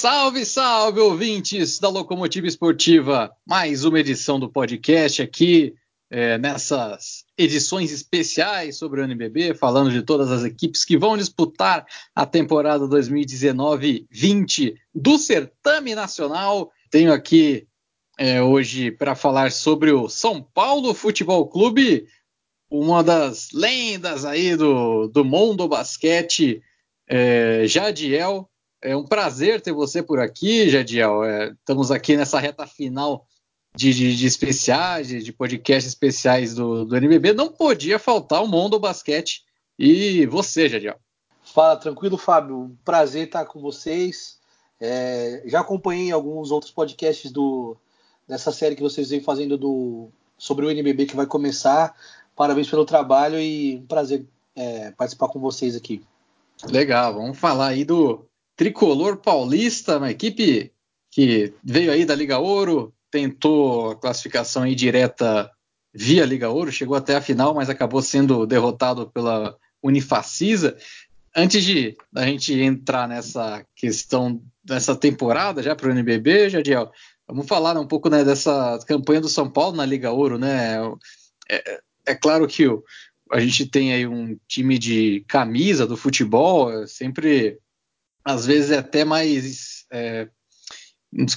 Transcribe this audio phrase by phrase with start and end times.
[0.00, 3.30] Salve, salve, ouvintes da Locomotiva Esportiva!
[3.46, 5.74] Mais uma edição do podcast aqui,
[6.08, 11.84] é, nessas edições especiais sobre o NBB, falando de todas as equipes que vão disputar
[12.14, 16.72] a temporada 2019-20 do Certame Nacional.
[16.90, 17.68] Tenho aqui
[18.18, 22.06] é, hoje para falar sobre o São Paulo Futebol Clube,
[22.70, 26.62] uma das lendas aí do, do mundo basquete,
[27.06, 28.49] é, Jadiel.
[28.82, 31.22] É um prazer ter você por aqui, Jadiel.
[31.22, 33.26] É, estamos aqui nessa reta final
[33.74, 37.32] de, de, de especiais, de, de, podcasts especiais do, do NBB.
[37.32, 39.44] Não podia faltar o mundo basquete
[39.78, 40.98] e você, Jadiel.
[41.42, 42.76] Fala, tranquilo, Fábio.
[42.84, 44.38] Prazer estar com vocês.
[44.80, 47.76] É, já acompanhei alguns outros podcasts do,
[48.26, 50.08] dessa série que vocês vêm fazendo do,
[50.38, 51.94] sobre o NBB que vai começar.
[52.34, 54.24] Parabéns pelo trabalho e um prazer
[54.56, 56.02] é, participar com vocês aqui.
[56.64, 58.24] Legal, vamos falar aí do
[58.60, 60.70] Tricolor Paulista, uma equipe
[61.10, 65.50] que veio aí da Liga Ouro, tentou a classificação direta
[65.94, 70.76] via Liga Ouro, chegou até a final, mas acabou sendo derrotado pela Unifacisa.
[71.34, 76.92] Antes de a gente entrar nessa questão dessa temporada já para o NBB, Jadiel,
[77.26, 80.76] vamos falar um pouco né, dessa campanha do São Paulo na Liga Ouro, né?
[81.48, 82.84] É, é claro que o,
[83.32, 87.58] a gente tem aí um time de camisa do futebol, é sempre,
[88.24, 89.84] às vezes, é até mais.
[89.92, 90.28] É,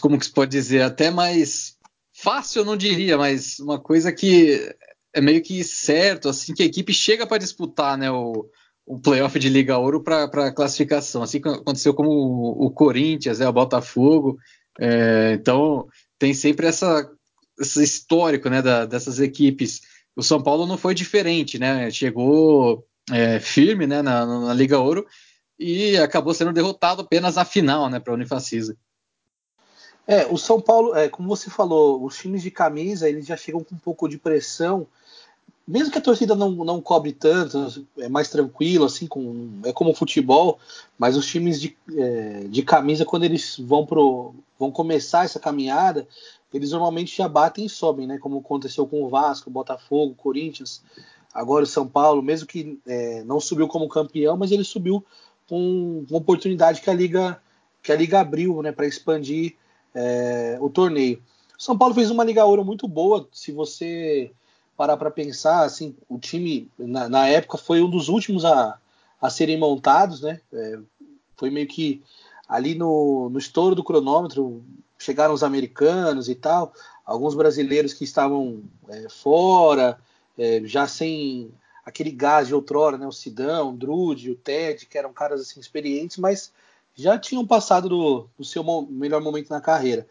[0.02, 0.82] como que se pode dizer?
[0.82, 1.78] Até mais
[2.14, 4.74] fácil, eu não diria, mas uma coisa que
[5.14, 8.50] é meio que certo, assim, que a equipe chega para disputar né, o,
[8.86, 13.54] o playoff de Liga Ouro para classificação, assim aconteceu como o, o Corinthians, né, o
[13.54, 14.38] Botafogo.
[14.80, 15.88] É, então
[16.20, 17.10] tem sempre essa,
[17.60, 19.82] esse histórico né, da, dessas equipes
[20.16, 21.90] o São Paulo não foi diferente, né?
[21.90, 25.06] Chegou é, firme né, na, na, Liga Ouro
[25.60, 28.76] e acabou sendo derrotado apenas na final, né, para a Unifacisa.
[30.06, 33.64] É, o São Paulo, é, como você falou, os times de camisa eles já chegam
[33.64, 34.86] com um pouco de pressão,
[35.66, 39.92] mesmo que a torcida não, não cobre tanto, é mais tranquilo, assim, com, é como
[39.92, 40.60] o futebol,
[40.98, 46.06] mas os times de, é, de camisa, quando eles vão, pro, vão começar essa caminhada,
[46.54, 48.18] eles normalmente já batem e sobem, né?
[48.18, 50.84] Como aconteceu com o Vasco, o Botafogo, o Corinthians,
[51.34, 55.04] agora o São Paulo, mesmo que é, não subiu como campeão, mas ele subiu
[55.54, 57.40] com uma oportunidade que a liga
[57.84, 59.56] que a liga abriu, né, para expandir
[59.94, 61.22] é, o torneio.
[61.60, 63.28] São Paulo fez uma liga ouro muito boa.
[63.32, 64.32] Se você
[64.76, 68.80] parar para pensar, assim, o time na, na, época foi um dos últimos a,
[69.22, 70.40] a serem montados, né?
[70.52, 70.80] É,
[71.36, 72.02] foi meio que
[72.48, 74.64] ali no, no estouro do cronômetro,
[74.98, 76.74] chegaram os americanos e tal,
[77.06, 80.00] alguns brasileiros que estavam é, fora,
[80.36, 81.52] é, já sem
[81.86, 83.08] aquele gás de outrora, né?
[83.08, 86.52] O Sidão, o Drude, o Ted, que eram caras assim experientes, mas
[86.96, 90.08] já tinham passado do, do seu mo melhor momento na carreira.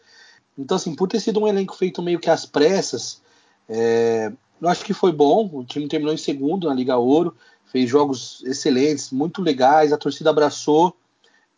[0.58, 3.22] Então, assim, por ter sido um elenco feito meio que às pressas,
[3.68, 5.48] é, eu acho que foi bom.
[5.52, 10.30] O time terminou em segundo na Liga Ouro, fez jogos excelentes, muito legais, a torcida
[10.30, 10.96] abraçou,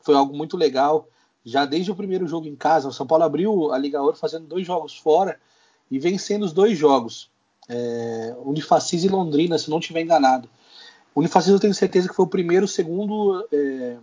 [0.00, 1.08] foi algo muito legal
[1.44, 2.88] já desde o primeiro jogo em casa.
[2.88, 5.38] O São Paulo abriu a Liga Ouro fazendo dois jogos fora
[5.91, 7.31] e vencendo os dois jogos.
[7.69, 10.48] É, Unifacis e Londrina, se não estiver enganado.
[11.14, 13.47] Unifacis eu tenho certeza que foi o primeiro, segundo.
[13.52, 13.97] É,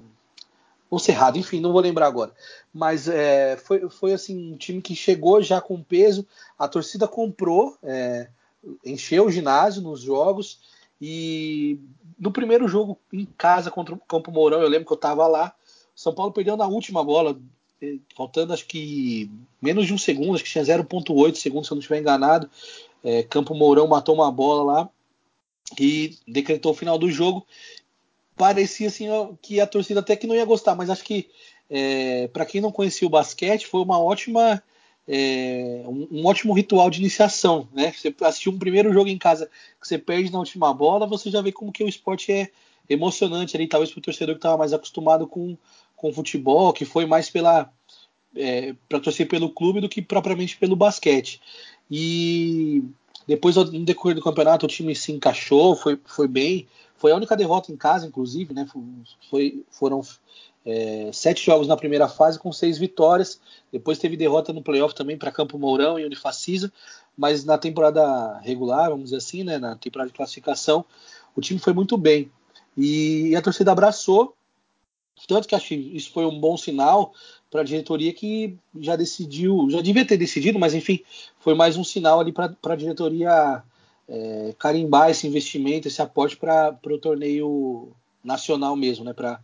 [0.89, 2.33] ou Cerrado, enfim, não vou lembrar agora.
[2.73, 6.27] Mas é, foi, foi assim um time que chegou já com peso,
[6.59, 8.27] a torcida comprou, é,
[8.85, 10.59] encheu o ginásio nos jogos.
[11.01, 11.79] E
[12.19, 15.55] no primeiro jogo em casa contra o Campo Mourão, eu lembro que eu estava lá,
[15.95, 17.39] são Paulo perdeu na última bola,
[17.81, 21.75] eh, faltando acho que menos de um segundo, acho que tinha 0,8 segundos, se eu
[21.75, 22.47] não estiver enganado.
[23.03, 24.89] É, Campo Mourão matou uma bola lá
[25.79, 27.45] e decretou o final do jogo.
[28.35, 29.07] Parecia assim
[29.41, 31.29] que a torcida até que não ia gostar, mas acho que
[31.69, 34.61] é, para quem não conhecia o basquete foi uma ótima
[35.07, 37.91] é, um, um, ótimo ritual de iniciação, né?
[37.91, 41.41] Você assistiu um primeiro jogo em casa que você perde na última bola, você já
[41.41, 42.49] vê como que o esporte é
[42.89, 45.57] emocionante ali, talvez para o torcedor que estava mais acostumado com
[46.01, 47.71] com futebol, que foi mais pela
[48.35, 51.39] é, para torcer pelo clube do que propriamente pelo basquete.
[51.91, 52.85] E
[53.27, 56.67] depois, no decorrer do campeonato, o time se encaixou, foi, foi bem.
[56.95, 58.65] Foi a única derrota em casa, inclusive, né?
[59.29, 60.01] Foi, foram
[60.65, 63.41] é, sete jogos na primeira fase com seis vitórias.
[63.71, 66.71] Depois teve derrota no playoff também para Campo Mourão e Unifacisa.
[67.17, 69.57] Mas na temporada regular, vamos dizer assim, né?
[69.57, 70.85] Na temporada de classificação,
[71.35, 72.31] o time foi muito bem.
[72.77, 74.33] E a torcida abraçou
[75.27, 77.13] tanto que acho que isso foi um bom sinal
[77.49, 81.01] para a diretoria que já decidiu, já devia ter decidido, mas enfim,
[81.39, 83.63] foi mais um sinal ali para a diretoria
[84.07, 87.91] é, carimbar esse investimento, esse aporte para o torneio
[88.23, 89.13] nacional mesmo, né?
[89.13, 89.39] Para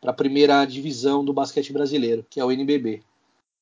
[0.00, 3.02] para a primeira divisão do basquete brasileiro, que é o NBB.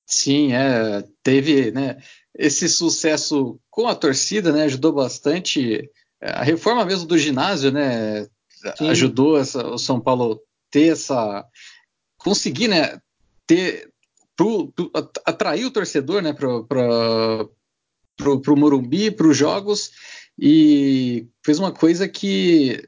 [0.05, 1.97] Sim, é, teve né,
[2.35, 5.91] esse sucesso com a torcida, né, ajudou bastante.
[6.21, 8.29] A reforma mesmo do ginásio, né,
[8.77, 8.89] Sim.
[8.89, 10.41] ajudou essa, o São Paulo
[10.77, 11.43] ter essa,
[12.19, 13.01] conseguir, né,
[13.47, 13.91] ter,
[14.37, 14.91] pro, pro,
[15.25, 19.91] atrair o torcedor, né, para o Morumbi, para os jogos
[20.39, 22.87] e fez uma coisa que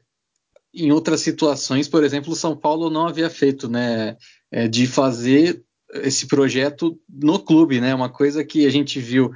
[0.71, 4.15] em outras situações, por exemplo, o São Paulo não havia feito, né,
[4.51, 9.31] é, de fazer esse projeto no clube, né, uma coisa que a gente viu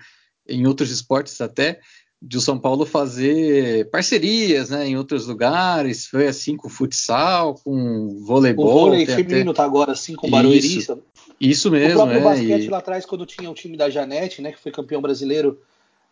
[0.47, 1.79] em outros esportes até,
[2.25, 8.24] de o São Paulo fazer parcerias, né, em outros lugares, foi assim com futsal, com
[8.24, 8.66] voleibol.
[8.66, 9.58] O vôlei feminino até...
[9.58, 10.78] tá agora assim com o Barueri.
[10.78, 11.04] Isso,
[11.38, 12.70] isso mesmo, O próprio é, basquete e...
[12.70, 15.60] lá atrás, quando tinha o time da Janete, né, que foi campeão brasileiro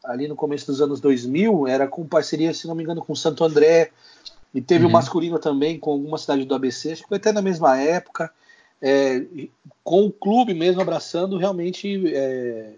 [0.04, 3.46] ali no começo dos anos 2000, era com parceria, se não me engano, com Santo
[3.46, 3.92] André,
[4.54, 4.90] e teve uhum.
[4.90, 8.30] o masculino também com alguma cidade do ABC, acho que foi até na mesma época,
[8.82, 9.24] é,
[9.82, 12.74] com o clube mesmo abraçando, realmente, é,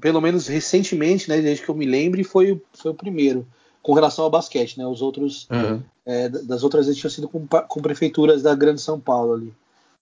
[0.00, 3.46] pelo menos recentemente, né, desde que eu me lembre, foi, foi o primeiro,
[3.82, 5.82] com relação ao basquete, né, os outros, uhum.
[6.06, 9.52] é, das outras vezes tinham sido com, com prefeituras da Grande São Paulo ali.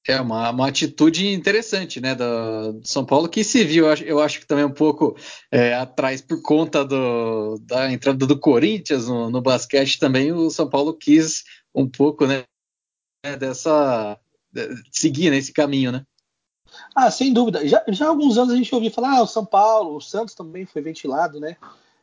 [0.08, 4.04] É uma, uma atitude interessante, né, do, do, São Paulo, que se viu, eu acho,
[4.04, 5.16] eu acho que também um pouco
[5.50, 10.70] é, atrás por conta do, da entrada do Corinthians no, no, basquete, também o São
[10.70, 11.43] Paulo quis
[11.75, 12.44] um pouco, né,
[13.38, 14.16] dessa
[14.52, 16.04] de, seguir nesse caminho, né?
[16.94, 17.67] Ah, sem dúvida.
[17.67, 20.34] Já, já há alguns anos a gente ouvia falar, ah, o São Paulo, o Santos
[20.34, 21.56] também foi ventilado, né,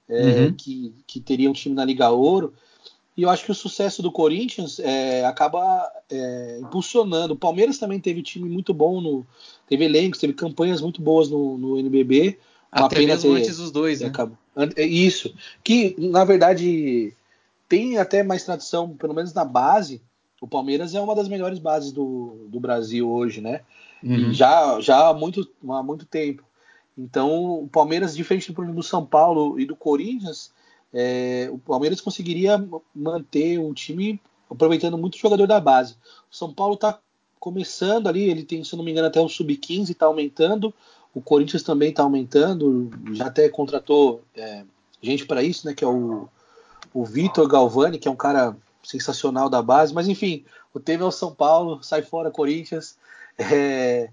[0.07, 0.53] é, uhum.
[0.53, 2.53] que, que teria um time na Liga Ouro.
[3.15, 7.35] E eu acho que o sucesso do Corinthians é, acaba é, impulsionando.
[7.35, 9.25] O Palmeiras também teve time muito bom, no,
[9.67, 12.39] teve elencos, teve campanhas muito boas no, no NBB.
[12.71, 14.11] Até mesmo ter, antes dos dois, né?
[14.75, 15.33] É, isso.
[15.63, 17.13] Que, na verdade,
[17.69, 20.01] tem até mais tradição, pelo menos na base.
[20.41, 23.61] O Palmeiras é uma das melhores bases do, do Brasil hoje, né?
[24.03, 24.33] Uhum.
[24.33, 26.43] Já, já há, muito, há muito tempo.
[26.97, 30.51] Então, o Palmeiras, diferente do, do São Paulo e do Corinthians,
[30.93, 32.63] é, o Palmeiras conseguiria
[32.93, 34.19] manter o time
[34.49, 35.95] aproveitando muito o jogador da base.
[36.31, 36.99] O São Paulo está
[37.39, 40.73] começando ali, ele tem, se não me engano, até o sub-15 está aumentando.
[41.13, 44.63] O Corinthians também está aumentando, já até contratou é,
[45.01, 45.73] gente para isso, né?
[45.73, 46.27] Que é o,
[46.93, 49.93] o Vitor Galvani, que é um cara sensacional da base.
[49.93, 52.97] Mas enfim, o tema é o São Paulo, sai fora Corinthians.
[53.37, 54.09] É,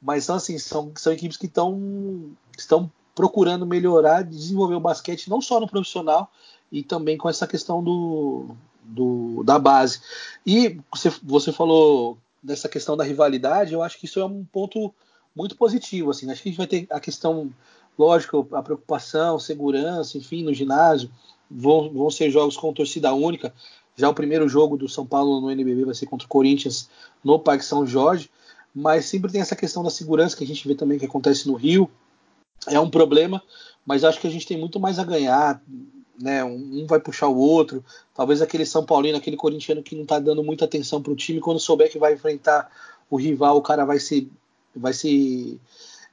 [0.00, 5.40] mas são assim, são, são equipes que estão estão procurando melhorar, desenvolver o basquete não
[5.40, 6.30] só no profissional
[6.70, 8.48] e também com essa questão do,
[8.82, 10.00] do da base.
[10.44, 14.92] E você, você falou dessa questão da rivalidade, eu acho que isso é um ponto
[15.34, 16.10] muito positivo.
[16.10, 17.50] Assim, acho que a gente vai ter a questão,
[17.98, 21.10] lógico, a preocupação, segurança, enfim, no ginásio.
[21.50, 23.54] Vão, vão ser jogos com torcida única.
[23.96, 26.88] Já o primeiro jogo do São Paulo no NBB vai ser contra o Corinthians
[27.22, 28.30] no Parque São Jorge.
[28.74, 31.54] Mas sempre tem essa questão da segurança que a gente vê também que acontece no
[31.54, 31.88] Rio
[32.66, 33.42] é um problema,
[33.84, 35.62] mas acho que a gente tem muito mais a ganhar.
[36.18, 36.44] Né?
[36.44, 37.84] Um vai puxar o outro.
[38.14, 41.40] Talvez aquele São Paulino, aquele corintiano que não está dando muita atenção para o time,
[41.40, 42.70] quando souber que vai enfrentar
[43.10, 44.30] o rival, o cara vai se.
[44.74, 45.60] Vai se.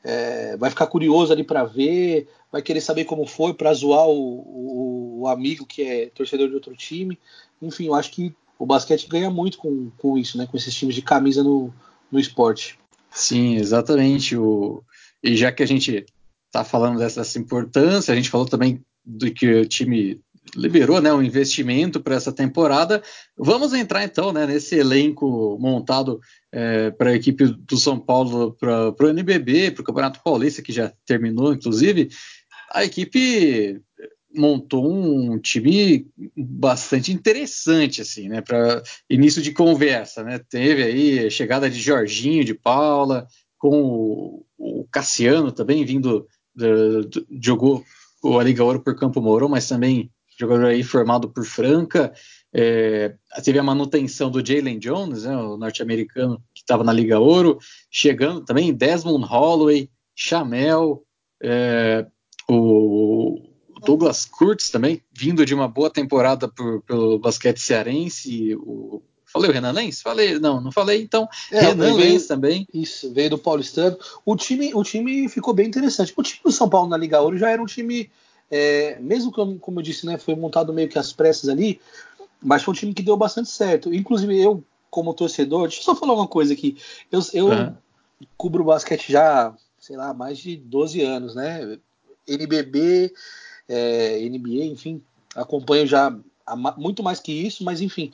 [0.04, 4.40] É, vai ficar curioso ali para ver, vai querer saber como foi para zoar o,
[4.40, 7.20] o, o, amigo que é torcedor de outro time.
[7.62, 10.48] Enfim, eu acho que o basquete ganha muito com, com isso, né?
[10.48, 11.72] Com esses times de camisa no,
[12.12, 12.78] no esporte.
[13.12, 14.36] Sim, exatamente.
[14.36, 14.84] O,
[15.24, 16.06] e já que a gente
[16.48, 20.22] está falando dessa, importância, a gente falou também do que o time
[20.56, 23.02] liberou né, um investimento para essa temporada.
[23.38, 26.20] Vamos entrar então né, nesse elenco montado
[26.52, 30.74] é, para a equipe do São Paulo, para o NBB, para o Campeonato Paulista, que
[30.74, 32.10] já terminou, inclusive.
[32.74, 33.82] A equipe
[34.36, 40.40] montou um time bastante interessante assim, né, para início de conversa, né?
[40.50, 46.28] Teve aí a chegada de Jorginho, de Paula, com o, Cassiano também vindo
[47.42, 47.84] jogou
[48.40, 52.12] a Liga Ouro por Campo Mourão, mas também jogador aí formado por Franca.
[52.54, 57.58] É, teve a manutenção do Jalen Jones, né, o norte-americano que estava na Liga Ouro,
[57.90, 61.04] chegando também Desmond Holloway, Chamel,
[61.42, 62.06] é,
[62.50, 63.51] o
[63.86, 69.54] Douglas Kurtz também, vindo de uma boa temporada por, pelo basquete cearense, o Falei o
[69.54, 70.02] Renan Lenz?
[70.02, 71.28] Falei, não, não falei, então.
[71.52, 72.68] É, Renan Lenz também.
[72.74, 73.98] Isso, veio do Paulistano.
[74.26, 76.14] O time, o time ficou bem interessante.
[76.18, 78.12] O time do São Paulo na Liga Ouro já era um time,
[78.50, 81.80] é, mesmo que, como eu disse, né, foi montado meio que às pressas ali,
[82.42, 83.94] mas foi um time que deu bastante certo.
[83.94, 86.76] Inclusive, eu, como torcedor, deixa eu só falar uma coisa aqui.
[87.10, 87.74] Eu, eu
[88.36, 91.78] cubro basquete já, sei lá, mais de 12 anos, né?
[92.28, 93.14] NBB,
[93.72, 95.02] é, NBA, enfim,
[95.36, 96.16] acompanho já
[96.78, 98.12] muito mais que isso, mas enfim,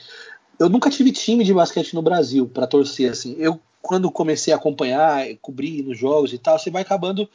[0.59, 3.35] eu nunca tive time de basquete no Brasil para torcer assim.
[3.39, 7.27] Eu quando comecei a acompanhar, cobrir nos jogos e tal, você vai acabando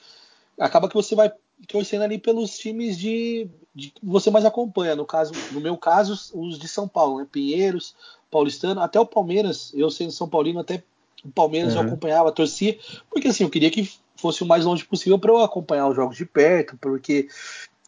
[0.59, 1.33] acaba que você vai
[1.69, 4.97] torcendo ali pelos times de, de você mais acompanha.
[4.97, 7.27] No caso, no meu caso, os de São Paulo, né?
[7.31, 7.95] Pinheiros,
[8.31, 10.83] Paulistano, até o Palmeiras, eu sendo São Paulino, até
[11.25, 11.81] o Palmeiras uhum.
[11.81, 15.39] eu acompanhava, torcia, porque assim, eu queria que fosse o mais longe possível para eu
[15.39, 17.29] acompanhar os jogos de perto, porque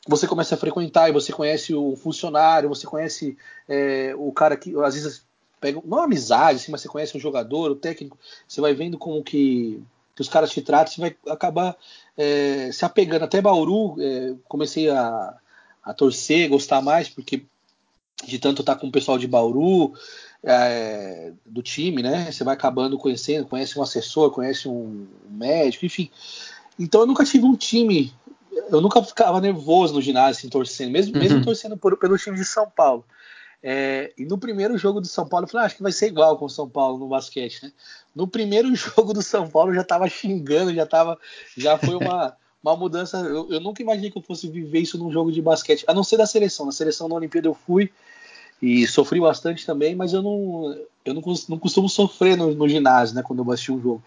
[0.06, 3.36] você começa a frequentar e você conhece o funcionário, você conhece
[3.68, 5.24] é, o cara que às vezes
[5.60, 8.98] pega, não é amizade, assim, mas você conhece o jogador, o técnico, você vai vendo
[8.98, 9.82] como que,
[10.14, 11.74] que os caras te tratam, você vai acabar
[12.18, 13.24] é, se apegando.
[13.24, 15.34] Até Bauru, é, comecei a,
[15.82, 17.42] a torcer, gostar mais, porque
[18.26, 19.94] de tanto estar com o pessoal de Bauru,
[20.42, 22.30] é, do time, né?
[22.30, 26.10] Você vai acabando conhecendo, conhece um assessor, conhece um médico, enfim.
[26.78, 28.12] Então eu nunca tive um time
[28.70, 31.20] eu nunca ficava nervoso no ginásio, assim, torcendo, mesmo, uhum.
[31.20, 33.04] mesmo torcendo por, pelo time de São Paulo.
[33.66, 36.08] É, e no primeiro jogo do São Paulo, eu falei, ah, acho que vai ser
[36.08, 37.72] igual com o São Paulo no basquete, né?
[38.14, 41.18] No primeiro jogo do São Paulo, eu já tava xingando, já tava,
[41.56, 43.16] já foi uma, uma mudança.
[43.18, 46.04] Eu, eu, nunca imaginei que eu fosse viver isso num jogo de basquete, a não
[46.04, 46.66] ser da seleção.
[46.66, 47.90] Na seleção da Olimpíada eu fui
[48.60, 53.16] e sofri bastante também, mas eu não, eu não, não costumo sofrer no, no ginásio,
[53.16, 53.22] né?
[53.22, 54.02] Quando eu assisti um jogo.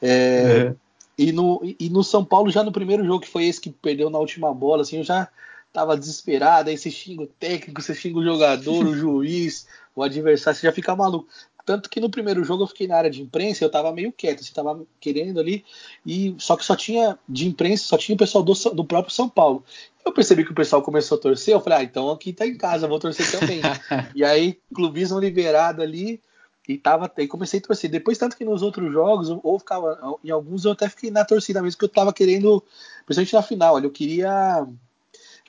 [0.00, 0.76] É, uhum.
[1.16, 4.10] E no, e no São Paulo, já no primeiro jogo, que foi esse que perdeu
[4.10, 5.28] na última bola, assim, eu já
[5.72, 6.70] tava desesperado.
[6.70, 10.72] Aí você xinga o técnico, você xinga o jogador, o juiz, o adversário, você já
[10.72, 11.28] fica maluco.
[11.64, 14.38] Tanto que no primeiro jogo eu fiquei na área de imprensa, eu tava meio quieto,
[14.38, 15.64] você assim, tava querendo ali,
[16.04, 19.28] e só que só tinha de imprensa, só tinha o pessoal do, do próprio São
[19.28, 19.64] Paulo.
[20.04, 22.56] Eu percebi que o pessoal começou a torcer, eu falei, ah, então aqui tá em
[22.56, 23.62] casa, vou torcer também.
[24.14, 26.20] e aí, clubismo liberado ali,
[26.68, 27.90] e tava e comecei a torcer.
[27.90, 31.62] Depois, tanto que nos outros jogos, ou ficava, em alguns eu até fiquei na torcida
[31.62, 32.62] mesmo, que eu tava querendo,
[33.04, 34.66] principalmente na final, olha, eu queria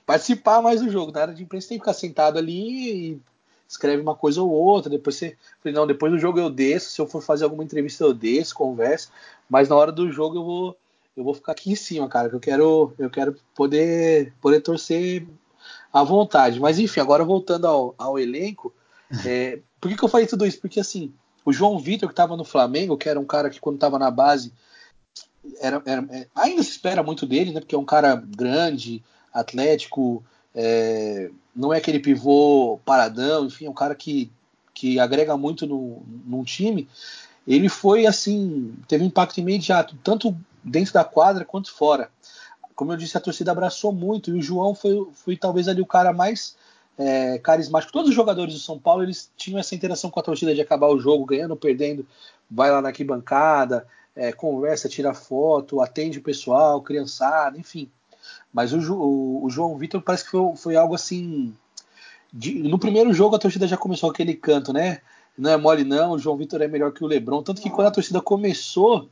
[0.06, 1.12] participar mais do jogo.
[1.12, 3.22] Na área de imprensa tem que ficar sentado ali e
[3.68, 4.90] escreve uma coisa ou outra.
[4.90, 5.38] Depois você.
[5.62, 6.92] Falei, não, depois do jogo eu desço.
[6.92, 9.12] Se eu for fazer alguma entrevista, eu desço, converso.
[9.50, 10.78] Mas na hora do jogo eu vou.
[11.16, 12.30] Eu vou ficar aqui em cima, cara.
[12.30, 15.26] Que eu quero, eu quero poder, poder torcer
[15.92, 16.60] à vontade.
[16.60, 18.74] Mas enfim, agora voltando ao, ao elenco.
[19.24, 20.60] É, por que, que eu falei tudo isso?
[20.60, 21.14] Porque assim,
[21.46, 24.10] o João Vitor, que estava no Flamengo, que era um cara que quando estava na
[24.10, 24.52] base,
[25.60, 27.60] era, era, é, ainda se espera muito dele, né?
[27.60, 30.26] Porque é um cara grande, atlético,
[30.56, 34.32] é, não é aquele pivô paradão, enfim, é um cara que,
[34.74, 36.90] que agrega muito no, num time.
[37.48, 42.10] Ele foi assim, teve um impacto imediato, tanto dentro da quadra quanto fora.
[42.74, 45.86] Como eu disse, a torcida abraçou muito e o João foi, foi talvez ali o
[45.86, 46.56] cara mais
[46.98, 47.92] é, carismático.
[47.92, 50.88] Todos os jogadores do São Paulo eles tinham essa interação com a torcida de acabar
[50.88, 52.06] o jogo, ganhando ou perdendo,
[52.50, 57.90] vai lá na arquibancada, é, conversa, tira foto, atende o pessoal, criançada, enfim.
[58.54, 61.54] Mas o, o, o João Vitor parece que foi, foi algo assim.
[62.32, 65.02] De, no primeiro jogo a torcida já começou aquele canto, né?
[65.38, 67.44] Não é mole não, o João Vitor é melhor que o Lebron.
[67.44, 69.10] Tanto que quando a torcida começou,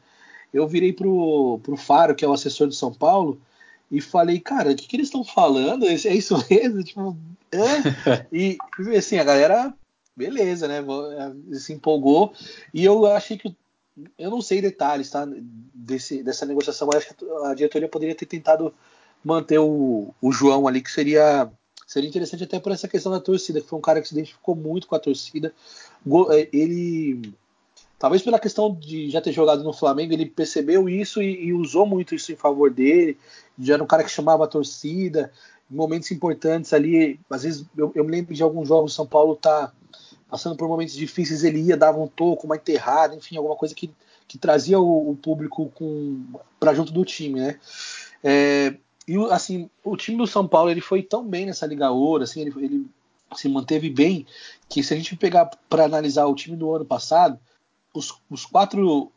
[0.54, 3.40] eu virei pro, pro Faro, que é o assessor do São Paulo,
[3.92, 5.86] e falei, cara, o que, que eles estão falando?
[5.86, 6.84] É isso mesmo?
[6.84, 7.18] Tipo,
[7.52, 8.26] é?
[8.32, 8.58] E
[8.98, 9.74] assim, a galera,
[10.16, 10.84] beleza, né?
[11.54, 12.34] Se empolgou.
[12.74, 13.56] E eu achei que.
[14.18, 15.28] Eu não sei detalhes, tá?
[15.74, 18.74] Desse, dessa negociação, mas acho que a diretoria poderia ter tentado
[19.24, 21.52] manter o, o João ali, que seria
[21.86, 24.56] seria interessante até por essa questão da torcida, que foi um cara que se identificou
[24.56, 25.54] muito com a torcida.
[26.32, 27.34] É, ele,
[27.98, 31.86] talvez pela questão de já ter jogado no Flamengo, ele percebeu isso e, e usou
[31.86, 33.18] muito isso em favor dele.
[33.60, 35.32] Já era um cara que chamava a torcida,
[35.72, 37.20] em momentos importantes ali.
[37.30, 39.72] Às vezes eu, eu me lembro de alguns jogos São Paulo tá
[40.30, 43.94] passando por momentos difíceis, ele ia, dava um toco, uma enterrada, enfim, alguma coisa que,
[44.28, 45.72] que trazia o, o público
[46.60, 47.60] para junto do time, né?
[48.24, 48.76] É,
[49.08, 52.42] e assim, o time do São Paulo ele foi tão bem nessa Liga Ouro, assim,
[52.42, 52.86] ele, ele
[53.36, 54.26] se manteve bem,
[54.68, 57.40] que se a gente pegar para analisar o time do ano passado,
[57.94, 59.12] os, os quatro,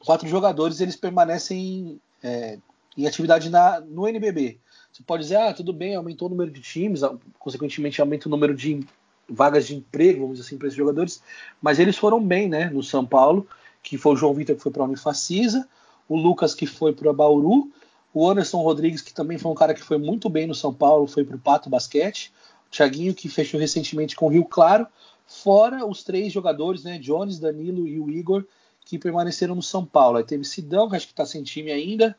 [0.00, 2.58] quatro jogadores eles permanecem é,
[2.96, 4.58] em atividade na, no NBB.
[4.92, 7.00] Você pode dizer, ah, tudo bem, aumentou o número de times,
[7.38, 8.80] consequentemente aumenta o número de
[9.28, 11.22] vagas de emprego, vamos dizer assim, para esses jogadores,
[11.60, 13.46] mas eles foram bem, né, no São Paulo,
[13.82, 15.68] que foi o João Vitor que foi para a Unifacisa,
[16.08, 17.70] o Lucas que foi para Bauru,
[18.12, 21.06] o Anderson Rodrigues, que também foi um cara que foi muito bem no São Paulo,
[21.06, 22.32] foi para o Pato Basquete.
[22.66, 24.86] O Thiaguinho, que fechou recentemente com o Rio Claro.
[25.28, 26.98] Fora os três jogadores, né?
[26.98, 28.46] Jones, Danilo e o Igor,
[28.82, 30.16] que permaneceram no São Paulo.
[30.16, 32.16] Aí teve Sidão, que acho que está sem time ainda.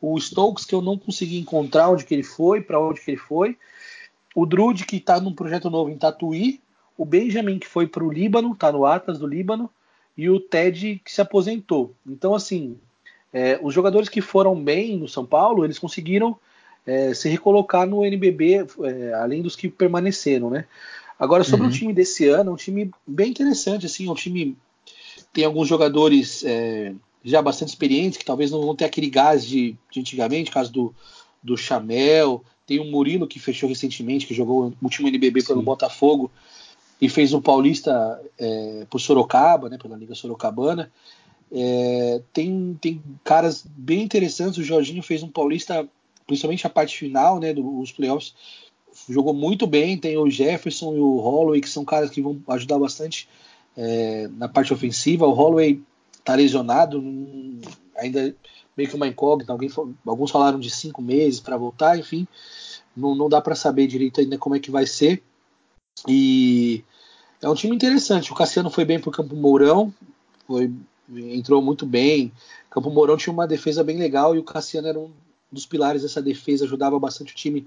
[0.00, 3.16] O Stokes, que eu não consegui encontrar onde que ele foi, para onde que ele
[3.16, 3.56] foi.
[4.34, 6.60] O Drude, que está num projeto novo em Tatuí.
[6.98, 9.70] O Benjamin, que foi para o Líbano, está no Atlas do Líbano.
[10.16, 11.94] E o Ted, que se aposentou.
[12.04, 12.76] Então, assim,
[13.32, 16.36] é, os jogadores que foram bem no São Paulo, eles conseguiram
[16.84, 20.64] é, se recolocar no NBB, é, além dos que permaneceram, né?
[21.20, 21.70] Agora, sobre uhum.
[21.70, 24.56] o time desse ano, um time bem interessante, assim, um time
[25.34, 29.76] tem alguns jogadores é, já bastante experientes, que talvez não vão ter aquele gás de,
[29.92, 30.94] de antigamente, caso do,
[31.42, 35.64] do Chamel, tem o Murilo que fechou recentemente, que jogou o último NBB pelo Sim.
[35.64, 36.30] Botafogo
[36.98, 40.90] e fez o Paulista é, por Sorocaba, né, pela Liga Sorocabana.
[41.52, 44.58] É, tem, tem caras bem interessantes.
[44.58, 45.86] O Jorginho fez um Paulista,
[46.26, 48.34] principalmente a parte final, né, dos playoffs,
[49.08, 49.96] jogou muito bem.
[49.96, 53.28] Tem o Jefferson e o Holloway, que são caras que vão ajudar bastante
[53.76, 55.26] é, na parte ofensiva.
[55.26, 55.82] O Holloway
[56.24, 57.02] tá lesionado,
[57.96, 58.34] ainda
[58.76, 59.52] meio que uma incógnita.
[59.52, 59.70] Alguém,
[60.06, 62.26] alguns falaram de cinco meses para voltar, enfim,
[62.96, 65.22] não, não dá para saber direito ainda como é que vai ser.
[66.08, 66.84] E
[67.42, 68.32] é um time interessante.
[68.32, 69.92] O Cassiano foi bem para o Campo Mourão,
[70.46, 70.72] foi,
[71.10, 72.32] entrou muito bem.
[72.70, 75.10] Campo Mourão tinha uma defesa bem legal e o Cassiano era um
[75.50, 77.66] dos pilares dessa defesa, ajudava bastante o time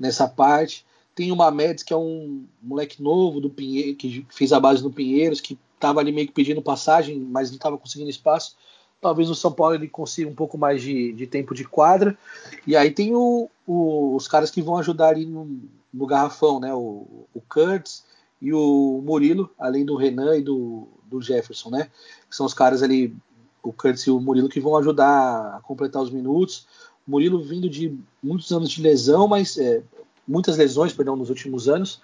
[0.00, 0.84] nessa parte.
[1.14, 4.90] Tem o Mamedes, que é um moleque novo do Pinheiro, que fez a base no
[4.90, 8.56] Pinheiros, que estava ali meio que pedindo passagem, mas não estava conseguindo espaço.
[9.00, 12.18] Talvez no São Paulo ele consiga um pouco mais de, de tempo de quadra.
[12.66, 15.60] E aí tem o, o, os caras que vão ajudar ali no,
[15.92, 16.72] no garrafão, né?
[16.72, 18.04] O, o Kurtz
[18.40, 21.90] e o Murilo, além do Renan e do, do Jefferson, né?
[22.28, 23.14] Que são os caras ali,
[23.62, 26.66] o Kurtz e o Murilo, que vão ajudar a completar os minutos.
[27.10, 29.82] O Murilo vindo de muitos anos de lesão, mas é,
[30.26, 32.00] muitas lesões, perdão, nos últimos anos.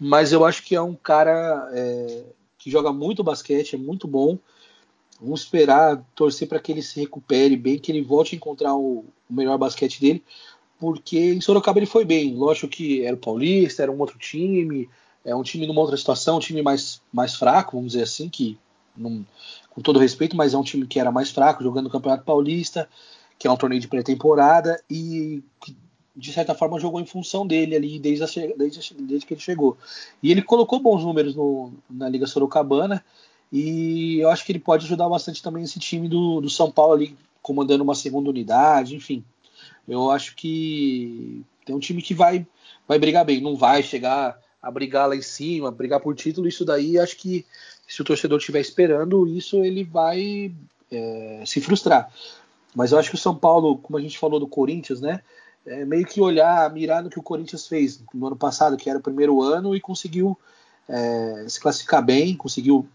[0.00, 2.24] Mas eu acho que é um cara é,
[2.56, 4.38] que joga muito basquete, é muito bom.
[5.20, 9.04] Vamos esperar, torcer para que ele se recupere bem, que ele volte a encontrar o,
[9.28, 10.24] o, melhor basquete dele,
[10.78, 12.34] porque em Sorocaba ele foi bem.
[12.34, 14.88] Lógico que era o Paulista, era um outro time,
[15.26, 18.56] é um time numa outra situação, um time mais, mais fraco, vamos dizer assim, que
[18.94, 22.88] com todo respeito, mas é um time que era mais fraco, jogando no Campeonato Paulista,
[23.38, 25.76] que é um torneio de pré-temporada e que
[26.16, 29.78] de certa forma jogou em função dele ali desde, a, desde, desde que ele chegou.
[30.22, 33.04] E ele colocou bons números no, na Liga Sorocabana
[33.52, 36.94] e eu acho que ele pode ajudar bastante também esse time do, do São Paulo
[36.94, 39.24] ali, comandando uma segunda unidade, enfim.
[39.86, 42.46] Eu acho que tem um time que vai,
[42.86, 46.64] vai brigar bem, não vai chegar a brigar lá em cima, brigar por título, isso
[46.64, 47.46] daí acho que
[47.86, 50.52] se o torcedor estiver esperando isso, ele vai
[50.90, 52.12] é, se frustrar.
[52.78, 55.20] Mas eu acho que o São Paulo, como a gente falou do Corinthians, né?
[55.66, 59.00] É meio que olhar, mirar no que o Corinthians fez no ano passado, que era
[59.00, 60.38] o primeiro ano, e conseguiu
[60.88, 62.86] é, se classificar bem, conseguiu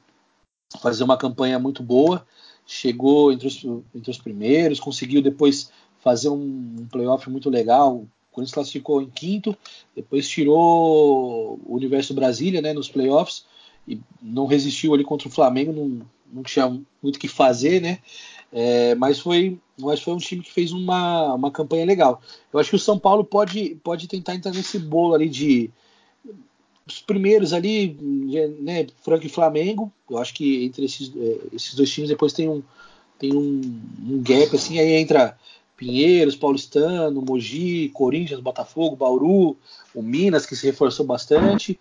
[0.79, 2.25] fazer uma campanha muito boa,
[2.65, 3.61] chegou entre os,
[3.93, 5.69] entre os primeiros, conseguiu depois
[5.99, 7.97] fazer um, um playoff muito legal.
[7.97, 9.53] O Corinthians classificou em quinto,
[9.93, 13.45] depois tirou o Universo Brasília né, nos playoffs
[13.85, 17.99] e não resistiu ali contra o Flamengo, não, não tinha muito o que fazer, né?
[18.53, 22.21] É, mas foi, mas foi um time que fez uma, uma campanha legal.
[22.51, 25.71] Eu acho que o São Paulo pode, pode tentar entrar nesse bolo ali de
[26.85, 27.97] os primeiros ali,
[28.59, 29.91] né, Franco e Flamengo.
[30.09, 32.61] Eu acho que entre esses, é, esses dois times depois tem um
[33.17, 33.61] tem um,
[34.09, 35.37] um gap assim, aí entra
[35.77, 39.55] Pinheiros, Paulistano, Mogi, Corinthians, Botafogo, Bauru,
[39.95, 41.79] o Minas que se reforçou bastante.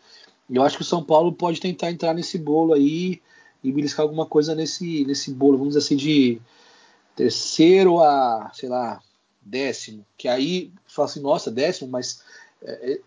[0.49, 3.21] Eu acho que o São Paulo pode tentar entrar nesse bolo aí
[3.65, 6.41] e beliscar alguma coisa nesse nesse bolo, vamos dizer assim de
[7.15, 9.01] terceiro a, sei lá,
[9.41, 12.23] décimo, que aí fala assim, nossa, décimo, mas
[12.63, 13.01] é, é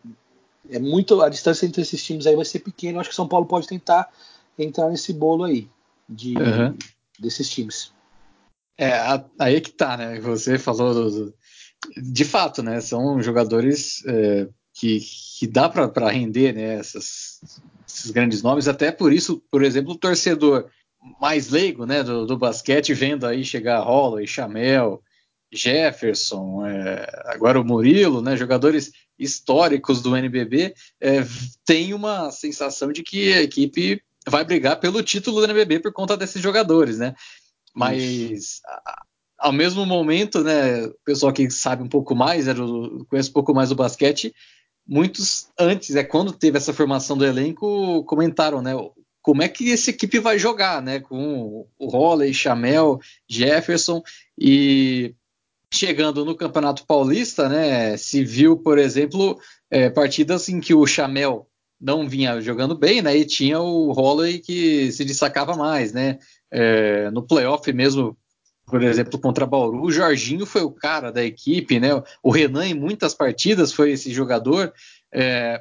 [0.69, 2.97] é muito a distância entre esses times aí vai ser pequena.
[2.97, 4.11] Eu acho que São Paulo pode tentar
[4.57, 5.67] entrar nesse bolo aí
[6.07, 6.77] de uhum.
[7.19, 7.91] desses times.
[8.77, 8.91] É
[9.39, 10.19] aí que tá, né?
[10.19, 11.33] Você falou do,
[11.97, 12.81] de fato, né?
[12.81, 14.99] São jogadores é, que,
[15.39, 16.75] que dá para render, né?
[16.75, 17.39] Essas,
[17.87, 18.67] esses grandes nomes.
[18.67, 20.69] Até por isso, por exemplo, o torcedor
[21.19, 22.03] mais leigo, né?
[22.03, 25.01] Do, do basquete vendo aí chegar Holloway, Chamel,
[25.51, 31.25] Jefferson, é, agora o Murilo, né, jogadores históricos do NBB, é,
[31.65, 36.17] tem uma sensação de que a equipe vai brigar pelo título do NBB por conta
[36.17, 37.15] desses jogadores, né?
[37.73, 39.01] Mas a,
[39.37, 42.45] ao mesmo momento, né, o pessoal que sabe um pouco mais,
[43.09, 44.33] conhece um pouco mais do basquete,
[44.87, 48.71] muitos antes, é quando teve essa formação do elenco, comentaram, né,
[49.25, 54.03] como é que essa equipe vai jogar, né, com o Holley, Chamel, Jefferson
[54.37, 55.15] e
[55.73, 59.39] chegando no Campeonato Paulista, né, se viu, por exemplo,
[59.71, 61.49] é, partidas em que o Chamel
[61.81, 66.19] não vinha jogando bem, né, e tinha o Holloway que se destacava mais, né,
[66.51, 68.15] é, no playoff mesmo,
[68.67, 71.89] por exemplo, contra Bauru, o Jorginho foi o cara da equipe, né,
[72.21, 74.71] o Renan em muitas partidas foi esse jogador,
[75.11, 75.59] é,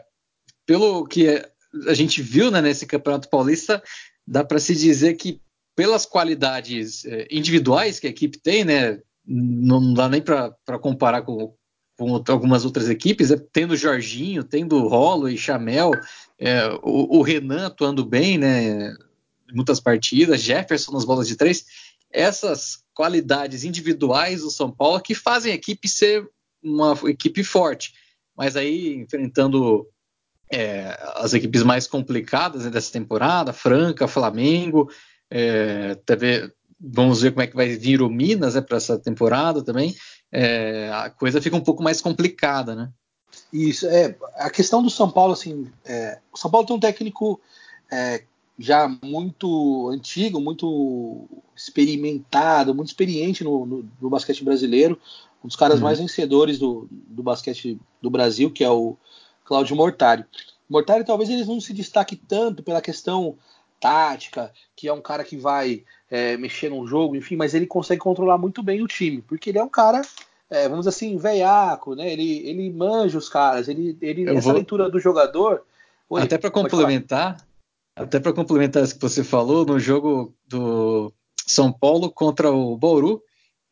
[0.67, 1.43] pelo que
[1.87, 3.83] a gente viu né, nesse Campeonato Paulista,
[4.27, 5.41] dá para se dizer que
[5.77, 11.55] pelas qualidades é, individuais que a equipe tem, né, não dá nem para comparar com,
[11.97, 15.93] com, algumas outras equipes, é, tendo Jorginho, tendo Rolo e Chamel,
[16.39, 18.95] é, o, o, Renan atuando bem, né?
[19.53, 21.65] Muitas partidas, Jefferson nas bolas de três,
[22.11, 26.29] essas qualidades individuais do São Paulo que fazem a equipe ser
[26.63, 27.93] uma equipe forte.
[28.37, 29.87] Mas aí, enfrentando
[30.55, 34.89] é, as equipes mais complicadas né, dessa temporada, Franca, Flamengo,
[35.31, 39.63] é, TV, vamos ver como é que vai vir o Minas né, para essa temporada
[39.63, 39.97] também.
[40.31, 42.91] É, a coisa fica um pouco mais complicada, né?
[43.53, 44.17] Isso, é.
[44.37, 47.41] A questão do São Paulo, assim, é, o São Paulo tem um técnico
[47.91, 48.23] é,
[48.59, 54.99] já muito antigo, muito experimentado, muito experiente no, no, no basquete brasileiro,
[55.43, 55.85] um dos caras uhum.
[55.85, 58.97] mais vencedores do, do basquete do Brasil, que é o
[59.45, 60.25] Cláudio Mortari.
[60.69, 63.37] Mortari talvez eles não se destaque tanto pela questão
[63.81, 68.01] tática, que é um cara que vai é, mexer no jogo, enfim, mas ele consegue
[68.01, 70.01] controlar muito bem o time, porque ele é um cara,
[70.49, 72.11] é, vamos dizer assim, veiaco, né?
[72.11, 74.55] Ele, ele manja os caras, ele, ele essa vou...
[74.55, 75.63] leitura do jogador.
[76.09, 77.47] Oi, até para complementar,
[77.95, 81.13] até para complementar isso que você falou, no jogo do
[81.47, 83.23] São Paulo contra o Bauru,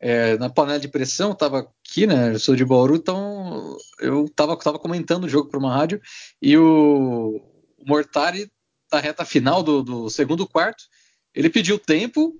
[0.05, 2.33] é, na panela de pressão, estava aqui, né?
[2.33, 6.01] Eu sou de Bauru, então eu estava tava comentando o jogo para uma rádio
[6.41, 7.41] e o,
[7.79, 8.51] o Mortari,
[8.91, 10.83] na reta final do, do, segundo quarto,
[11.33, 12.37] ele pediu tempo,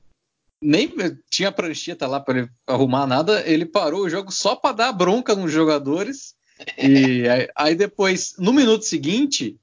[0.61, 0.93] nem
[1.29, 5.49] tinha prancheta lá para arrumar nada, ele parou o jogo só para dar bronca nos
[5.49, 6.35] jogadores.
[6.77, 9.57] E aí, aí depois, no minuto seguinte,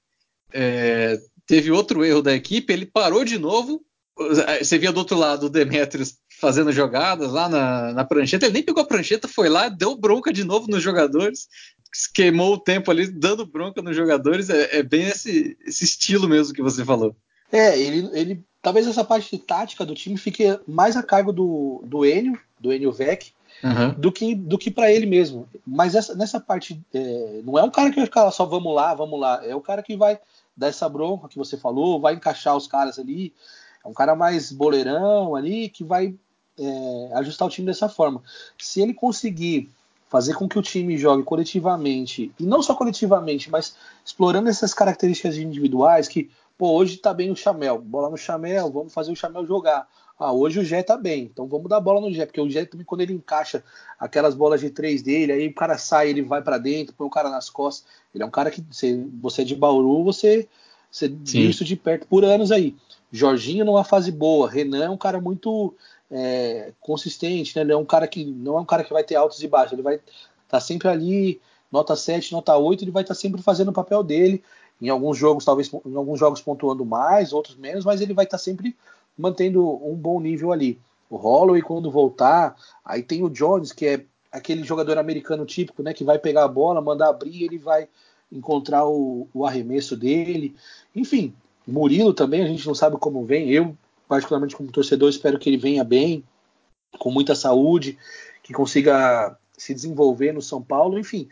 [0.55, 3.85] é, teve outro erro da equipe, ele parou de novo.
[4.17, 8.47] Você via do outro lado o Demetrius fazendo jogadas lá na, na prancheta.
[8.47, 11.49] Ele nem pegou a prancheta, foi lá, deu bronca de novo nos jogadores,
[12.15, 14.49] queimou o tempo ali, dando bronca nos jogadores.
[14.49, 17.15] É, é bem esse, esse, estilo mesmo que você falou.
[17.53, 22.07] É, ele, ele talvez essa parte tática do time fique mais a cargo do, do
[22.07, 23.93] Enio, do Enio Vec, uhum.
[23.99, 25.47] do que, do que para ele mesmo.
[25.67, 28.95] Mas essa, nessa parte, é, não é um cara que vai ficar só vamos lá,
[28.95, 29.45] vamos lá.
[29.45, 30.19] É o cara que vai
[30.57, 33.35] dar essa bronca que você falou, vai encaixar os caras ali.
[33.85, 36.15] É um cara mais boleirão ali que vai
[36.61, 38.23] é, ajustar o time dessa forma.
[38.59, 39.71] Se ele conseguir
[40.09, 45.37] fazer com que o time jogue coletivamente, e não só coletivamente, mas explorando essas características
[45.39, 49.47] individuais, que, pô, hoje tá bem o Chamel, bola no Chamel, vamos fazer o Chamel
[49.47, 49.89] jogar.
[50.19, 52.67] Ah, hoje o Jé tá bem, então vamos dar bola no Jé, porque o Jé
[52.67, 53.65] também, quando ele encaixa
[53.99, 57.11] aquelas bolas de três dele, aí o cara sai, ele vai para dentro, põe o
[57.11, 57.89] cara nas costas.
[58.15, 60.47] Ele é um cara que, você, você é de Bauru, você,
[60.91, 62.77] você viu isso de perto por anos aí.
[63.11, 65.75] Jorginho numa fase boa, Renan é um cara muito
[66.11, 67.63] é, consistente, né?
[67.63, 69.73] Ele é um cara que não é um cara que vai ter altos e baixos,
[69.73, 70.05] ele vai estar
[70.49, 74.03] tá sempre ali, nota 7, nota 8, ele vai estar tá sempre fazendo o papel
[74.03, 74.43] dele.
[74.81, 78.39] Em alguns jogos, talvez em alguns jogos pontuando mais, outros menos, mas ele vai estar
[78.39, 78.75] tá sempre
[79.17, 80.81] mantendo um bom nível ali.
[81.11, 85.93] O Holloway, quando voltar, aí tem o Jones, que é aquele jogador americano típico, né?
[85.93, 87.89] Que vai pegar a bola, mandar abrir, ele vai
[88.33, 90.55] encontrar o, o arremesso dele.
[90.95, 91.35] Enfim,
[91.67, 93.51] Murilo também, a gente não sabe como vem.
[93.51, 93.77] Eu
[94.11, 96.25] particularmente como torcedor, espero que ele venha bem,
[96.99, 97.97] com muita saúde,
[98.43, 101.29] que consiga se desenvolver no São Paulo, enfim.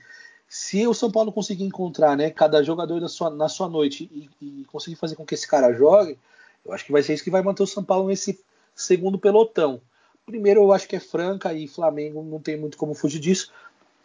[0.48, 4.30] Se o São Paulo conseguir encontrar né, cada jogador na sua, na sua noite e,
[4.40, 6.16] e conseguir fazer com que esse cara jogue,
[6.64, 8.38] eu acho que vai ser isso que vai manter o São Paulo nesse
[8.76, 9.80] segundo pelotão.
[10.24, 13.52] Primeiro, eu acho que é Franca e Flamengo, não tem muito como fugir disso.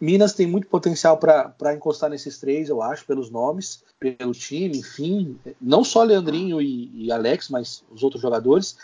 [0.04, 5.38] Minas tem muito potencial para encostar nesses três, eu acho, pelos nomes, pelo time, enfim.
[5.60, 8.76] Não só Leandrinho e, e Alex, mas os outros jogadores.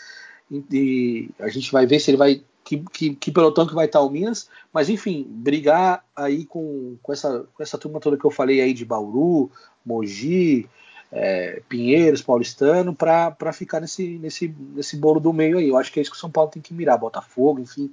[0.49, 2.43] E, e, a gente vai ver se ele vai.
[2.63, 4.49] Que, que, que, pelotão que vai estar o Minas.
[4.73, 8.73] Mas enfim, brigar aí com, com, essa, com essa turma toda que eu falei aí
[8.73, 9.51] de Bauru,
[9.85, 10.67] Mogi,
[11.11, 15.69] é, Pinheiros, Paulistano, para ficar nesse, nesse, nesse bolo do meio aí.
[15.69, 17.91] Eu acho que é isso que o São Paulo tem que mirar, Botafogo, enfim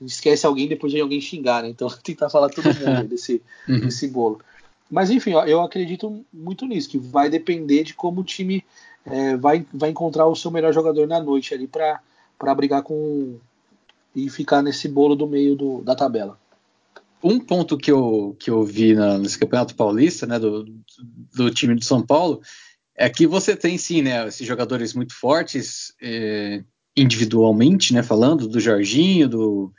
[0.00, 1.68] esquece alguém depois de alguém xingar, né?
[1.68, 3.80] Então tentar falar todo mundo desse, uhum.
[3.80, 4.40] desse bolo.
[4.90, 8.62] Mas enfim, eu acredito muito nisso, que vai depender de como o time
[9.06, 12.00] é, vai, vai encontrar o seu melhor jogador na noite ali para
[12.54, 13.38] brigar com
[14.14, 16.38] e ficar nesse bolo do meio do, da tabela.
[17.22, 20.64] Um ponto que eu, que eu vi na, nesse Campeonato Paulista, né, do,
[21.34, 22.42] do time de São Paulo,
[22.94, 26.62] é que você tem sim, né, esses jogadores muito fortes, é,
[26.96, 29.72] individualmente, né, falando do Jorginho, do,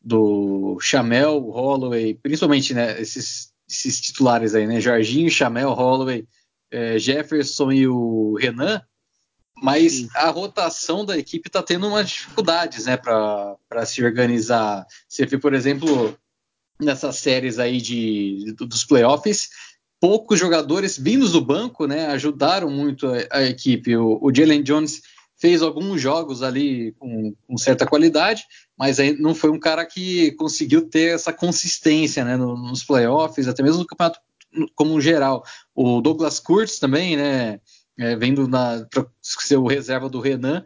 [0.00, 6.26] do Chamel, Holloway, principalmente, né, esses, esses titulares aí, né, Jorginho, Chamel, Holloway,
[6.70, 8.80] é, Jefferson e o Renan,
[9.60, 10.08] mas Sim.
[10.14, 14.86] a rotação da equipe está tendo umas dificuldades, né, para se organizar.
[15.08, 16.16] Você vê, por exemplo,
[16.80, 19.50] nessas séries aí de, dos playoffs,
[20.00, 23.94] poucos jogadores vindos do banco, né, ajudaram muito a, a equipe.
[23.96, 25.02] O, o Jalen Jones
[25.40, 28.44] fez alguns jogos ali com, com, certa qualidade,
[28.76, 33.78] mas não foi um cara que conseguiu ter essa consistência né, nos playoffs, até mesmo
[33.78, 34.20] no campeonato
[34.74, 35.42] como geral.
[35.74, 37.58] O Douglas Kurtz também, né,
[37.98, 40.62] é, vendo para ser o reserva do Renan,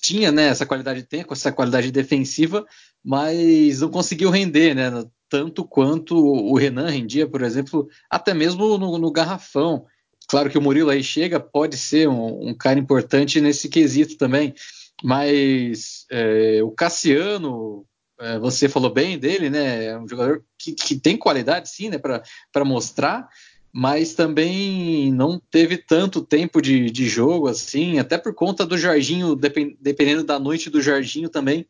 [0.00, 2.64] tinha né, essa qualidade de tempo, essa qualidade defensiva,
[3.04, 5.04] mas não conseguiu render, né?
[5.28, 9.84] Tanto quanto o Renan rendia, por exemplo, até mesmo no, no garrafão.
[10.28, 14.54] Claro que o Murilo aí chega, pode ser um, um cara importante nesse quesito também,
[15.02, 17.86] mas é, o Cassiano,
[18.18, 19.86] é, você falou bem dele, né?
[19.86, 23.28] É um jogador que, que tem qualidade, sim, né, para mostrar,
[23.72, 29.36] mas também não teve tanto tempo de, de jogo assim, até por conta do Jorginho,
[29.36, 31.66] dependendo da noite do Jorginho também.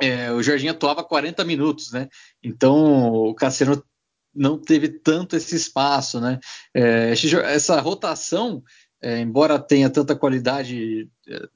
[0.00, 2.08] É, o Jorginho atuava 40 minutos, né?
[2.42, 3.82] Então o Cassiano
[4.38, 6.38] não teve tanto esse espaço, né?
[6.74, 7.12] É,
[7.44, 8.62] essa rotação,
[9.02, 11.48] é, embora tenha tanta qualidade é,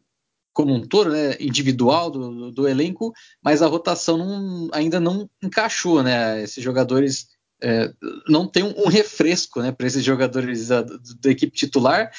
[0.53, 6.03] como um todo, né, individual do, do, elenco, mas a rotação não, ainda não encaixou,
[6.03, 6.43] né?
[6.43, 7.29] Esses jogadores
[7.63, 7.93] é,
[8.29, 12.11] não tem um, refresco, né, para esses jogadores da, da, equipe titular.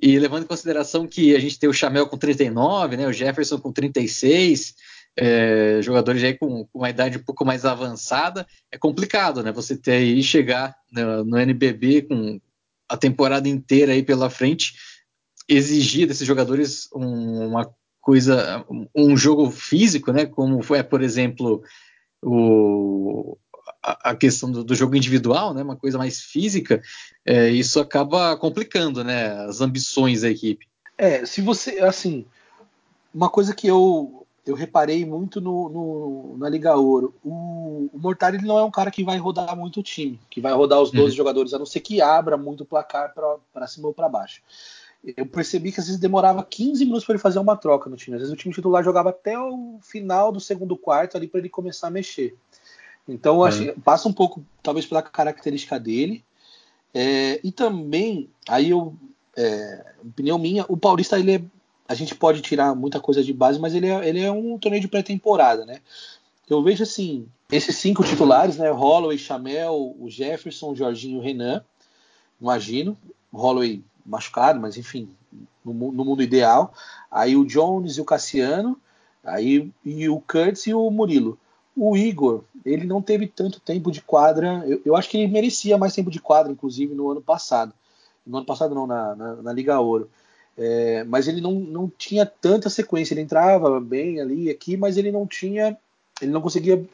[0.00, 3.58] E levando em consideração que a gente tem o Chamel com 39, né, o Jefferson
[3.58, 4.74] com 36,
[5.20, 9.50] é, jogadores aí com, com, uma idade um pouco mais avançada, é complicado, né?
[9.50, 12.40] Você ter aí chegar no, no NBB com
[12.88, 14.74] a temporada inteira aí pela frente,
[15.48, 17.68] exigir desses jogadores um, uma
[18.00, 20.24] coisa, um jogo físico, né?
[20.24, 21.64] Como foi, por exemplo,
[22.22, 23.36] o,
[23.82, 25.64] a, a questão do, do, jogo individual, né?
[25.64, 26.80] Uma coisa mais física,
[27.26, 29.32] é, isso acaba complicando, né?
[29.46, 30.64] As ambições da equipe.
[30.96, 32.24] É, se você, assim,
[33.12, 37.14] uma coisa que eu eu reparei muito no, no, na Liga Ouro.
[37.24, 40.52] O, o Mortari não é um cara que vai rodar muito o time, que vai
[40.52, 41.10] rodar os 12 uhum.
[41.16, 43.14] jogadores, a não ser que abra muito o placar
[43.52, 44.42] para cima ou para baixo
[45.16, 48.16] eu percebi que às vezes demorava 15 minutos para ele fazer uma troca no time.
[48.16, 51.48] Às vezes o time titular jogava até o final do segundo quarto ali para ele
[51.48, 52.34] começar a mexer.
[53.08, 56.24] Então acho que passa um pouco, talvez pela característica dele.
[56.92, 58.94] É, e também, aí eu,
[59.36, 61.42] é, opinião minha, o Paulista ele é,
[61.88, 64.82] a gente pode tirar muita coisa de base, mas ele é, ele é um torneio
[64.82, 65.80] de pré-temporada, né?
[66.48, 68.70] Eu vejo assim, esses cinco titulares, né?
[68.70, 71.64] Holloway, Chamel, o Jefferson, o Jorginho o Renan.
[72.40, 72.96] Imagino.
[73.32, 75.08] Holloway machucado, mas enfim,
[75.64, 76.72] no, no, mundo ideal.
[77.10, 78.78] Aí o Jones e o Cassiano,
[79.24, 81.38] aí e o Kurtz e o Murilo.
[81.76, 84.64] O Igor, ele não teve tanto tempo de quadra.
[84.66, 87.72] Eu, eu, acho que ele merecia mais tempo de quadra, inclusive, no ano passado.
[88.26, 90.10] No ano passado, não, na, na, na Liga Ouro.
[90.58, 93.14] É, mas ele não, não tinha tanta sequência.
[93.14, 95.78] Ele entrava bem ali e aqui, mas ele não tinha.
[96.20, 96.84] Ele não conseguia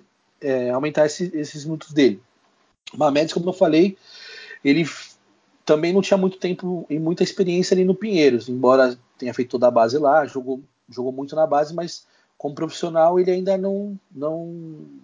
[0.40, 2.20] é, aumentar esse, esses minutos dele.
[2.94, 3.96] Mamedes, como eu falei,
[4.62, 4.86] ele
[5.64, 9.66] também não tinha muito tempo e muita experiência ali no Pinheiros, embora tenha feito toda
[9.66, 12.06] a base lá, jogou, jogou muito na base, mas
[12.44, 14.54] como profissional ele ainda não, não,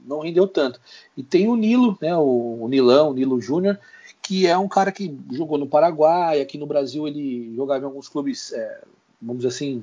[0.07, 0.79] não rendeu tanto.
[1.17, 3.81] E tem o Nilo, né, o, o Nilão, o Nilo Júnior,
[4.21, 8.11] que é um cara que jogou no Paraguai, aqui no Brasil ele jogava em alguns
[8.11, 8.83] clubes, é,
[9.23, 9.83] vamos dizer assim,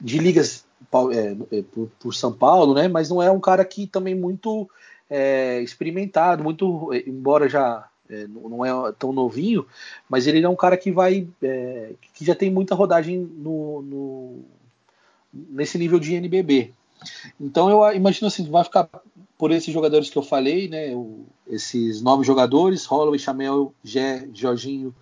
[0.00, 0.64] de ligas
[1.12, 4.70] é, é, por, por, São Paulo, né, mas não é um cara que também muito
[5.10, 9.66] é, experimentado, muito, embora já é, não é tão novinho,
[10.08, 11.26] mas ele é um cara que vai.
[11.42, 14.44] É, que já tem muita rodagem no, no,
[15.50, 16.72] nesse nível de NBB.
[17.40, 18.88] Então eu imagino assim, vai ficar
[19.36, 20.94] por esses jogadores que eu falei, né?
[20.94, 24.94] O, esses nove jogadores, Holloway, Chamel, Gé, Jorginho,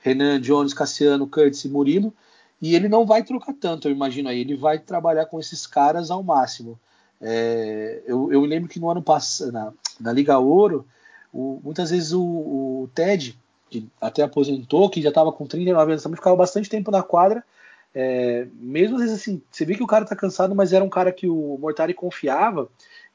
[0.00, 2.12] Renan, Jones, Cassiano, Curtis e Murilo.
[2.60, 4.40] E ele não vai trocar tanto, eu imagino aí.
[4.40, 6.78] Ele vai trabalhar com esses caras ao máximo.
[7.20, 10.86] É, eu, eu lembro que no ano passado, na, na Liga Ouro,
[11.32, 13.38] o, muitas vezes o, o, Ted,
[13.70, 17.44] que até aposentou, que já estava com 39 anos, também ficava bastante tempo na quadra.
[17.94, 20.88] É, mesmo às vezes assim, você vê que o cara está cansado, mas era um
[20.88, 22.68] cara que o Mortari confiava.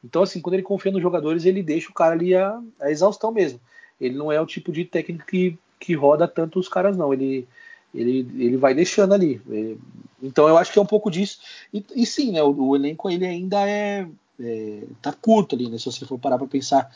[0.03, 3.31] Então, assim, quando ele confia nos jogadores, ele deixa o cara ali a, a exaustão
[3.31, 3.59] mesmo.
[3.99, 7.13] Ele não é o tipo de técnico que, que roda tanto os caras, não.
[7.13, 7.47] Ele,
[7.93, 9.41] ele, ele vai deixando ali.
[9.47, 9.79] Ele,
[10.21, 11.39] então, eu acho que é um pouco disso.
[11.73, 14.05] E, e sim, né, o, o, elenco ele ainda é,
[14.39, 15.77] é, tá curto ali, né?
[15.77, 16.91] Se você for parar para pensar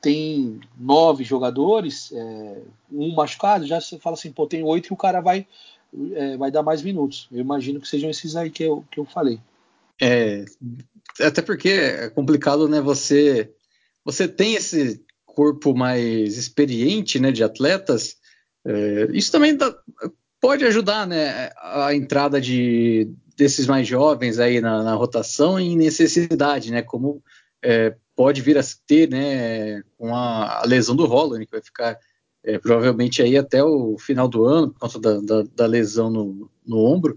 [0.00, 2.62] tem nove jogadores, é,
[2.92, 5.46] um machucado, já você fala assim, pô, tem oito e o cara vai,
[6.14, 7.28] é, vai dar mais minutos.
[7.32, 9.40] Eu imagino que sejam esses aí que eu, que eu falei.
[10.00, 10.44] É,
[11.20, 12.80] até porque é complicado, né?
[12.80, 13.52] Você,
[14.04, 18.16] você tem esse corpo mais experiente, né, de atletas.
[18.64, 19.74] É, isso também dá,
[20.40, 26.70] pode ajudar, né, a entrada de desses mais jovens aí na, na rotação em necessidade,
[26.70, 26.80] né?
[26.80, 27.22] Como
[27.62, 31.98] é, pode vir a ter, né, com a, a lesão do Holland, que vai ficar
[32.46, 36.48] é, provavelmente aí até o final do ano, por conta da, da, da lesão no,
[36.64, 37.16] no, ombro,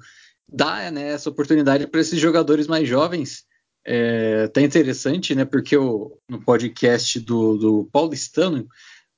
[0.51, 3.45] dá né, essa oportunidade para esses jogadores mais jovens.
[3.85, 5.45] É, tá interessante, né?
[5.45, 8.67] Porque o, no podcast do, do Paulistano,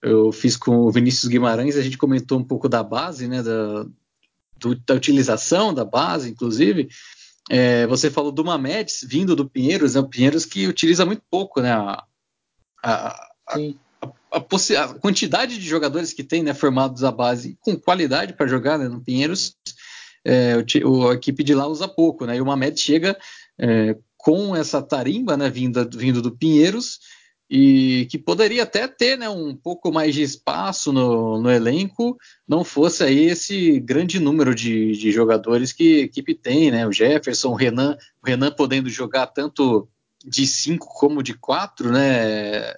[0.01, 3.85] eu fiz com o Vinícius Guimarães, a gente comentou um pouco da base, né, da,
[4.57, 6.89] do, da utilização da base, inclusive.
[7.49, 11.61] É, você falou do Mamedes vindo do Pinheiros, né, o Pinheiros que utiliza muito pouco,
[11.61, 12.03] né, a,
[12.83, 13.57] a, a,
[14.31, 18.79] a, a quantidade de jogadores que tem, né, formados à base com qualidade para jogar
[18.79, 19.55] né, no Pinheiros,
[20.25, 23.17] é, o, a equipe de lá usa pouco, né, e o Mamedes chega
[23.59, 26.99] é, com essa tarimba, né, vinda, vindo do Pinheiros,
[27.53, 32.17] e que poderia até ter né, um pouco mais de espaço no, no elenco,
[32.47, 36.87] não fosse aí esse grande número de, de, jogadores que a equipe tem, né?
[36.87, 39.89] O Jefferson, o Renan, o Renan podendo jogar tanto
[40.25, 42.73] de 5 como de 4, né?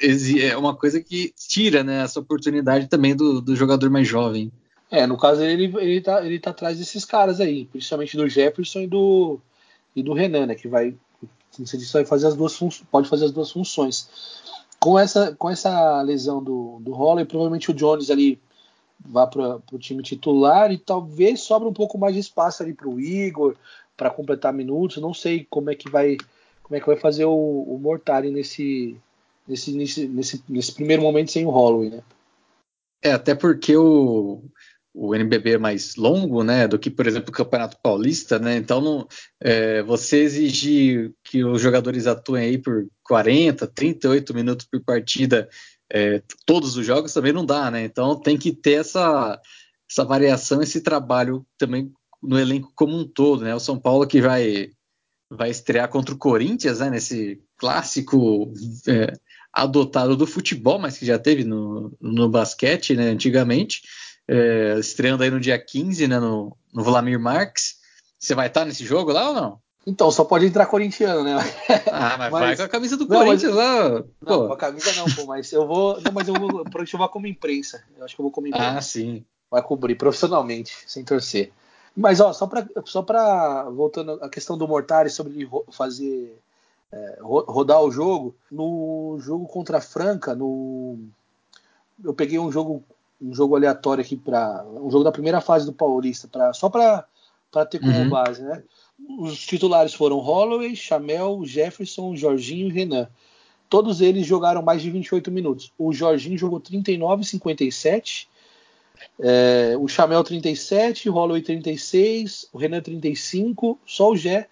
[0.00, 4.52] É uma coisa que tira né, essa oportunidade também do, do jogador mais jovem.
[4.90, 8.80] É, no caso ele, ele, tá, ele tá atrás desses caras aí, principalmente do Jefferson
[8.80, 9.38] e do,
[9.94, 10.54] e do Renan, né?
[10.54, 10.94] Que vai
[11.58, 12.56] você disse, vai fazer as duas
[12.90, 14.08] pode fazer as duas funções.
[14.78, 18.40] Com essa, com essa lesão do, do Holler, provavelmente o Jones ali
[19.00, 22.88] vá para o time titular e talvez sobra um pouco mais de espaço ali para
[22.88, 23.56] o Igor
[23.96, 24.98] para completar minutos.
[24.98, 26.16] Não sei como é que vai
[26.62, 28.96] como é que vai fazer o, o Mortari nesse,
[29.48, 32.02] nesse, nesse, nesse, nesse primeiro momento sem o Holloway, né?
[33.02, 34.42] É, até porque o,
[34.92, 38.56] o NBB é mais longo, né, do que, por exemplo, o Campeonato Paulista, né?
[38.56, 39.08] Então, não,
[39.40, 45.48] é, você exigir que os jogadores atuem aí por 40, 38 minutos por partida,
[45.90, 47.84] é, todos os jogos também não dá, né?
[47.84, 49.40] Então, tem que ter essa,
[49.88, 53.54] essa variação, esse trabalho também no elenco como um todo, né?
[53.54, 54.70] O São Paulo que vai
[55.30, 56.90] vai estrear contra o Corinthians, né?
[56.90, 58.52] Nesse clássico
[58.88, 59.12] é,
[59.62, 63.10] adotado do futebol, mas que já teve no, no basquete, né?
[63.10, 63.82] Antigamente
[64.28, 67.78] é, estreando aí no dia 15, né, no, no Vladimir Marques.
[68.18, 69.60] Você vai estar nesse jogo lá ou não?
[69.86, 71.36] Então, só pode entrar corintiano, né?
[71.90, 72.40] Ah, mas, mas...
[72.42, 73.64] vai com a camisa do não, Corinthians mas...
[73.64, 74.02] lá.
[74.02, 74.06] Pô.
[74.20, 75.98] Não, com a camisa não, pô, mas eu vou.
[76.02, 76.62] Não, mas eu vou.
[76.92, 77.82] Eu vou como imprensa.
[77.96, 78.68] Eu acho que eu vou como imprensa.
[78.68, 79.24] Ah, sim.
[79.50, 81.50] Vai cobrir profissionalmente, sem torcer.
[81.96, 86.38] Mas, ó, só pra, só pra voltando à questão do Mortari sobre ele fazer.
[86.90, 88.34] É, rodar o jogo.
[88.50, 90.98] No jogo contra a Franca, no.
[92.02, 92.84] Eu peguei um jogo
[93.20, 97.04] um jogo aleatório aqui para um jogo da primeira fase do Paulista, pra, só para
[97.68, 98.08] ter como uhum.
[98.08, 98.62] base, né?
[99.18, 103.08] Os titulares foram Holloway, Chamel, Jefferson, Jorginho e Renan.
[103.68, 105.72] Todos eles jogaram mais de 28 minutos.
[105.76, 108.28] O Jorginho jogou 39 57,
[109.20, 114.48] é, o Chamel 37, o Holloway 36, o Renan 35, só o Jé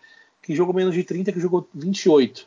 [0.47, 2.47] que jogou menos de 30, que jogou 28.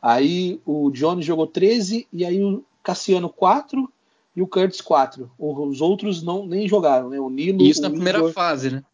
[0.00, 3.92] Aí o Johnny jogou 13 e aí o Cassiano 4
[4.36, 5.28] e o Curtis 4.
[5.36, 7.18] Os outros não nem jogaram, né?
[7.18, 7.62] O Nilo.
[7.62, 8.84] Isso o na primeira fase, né?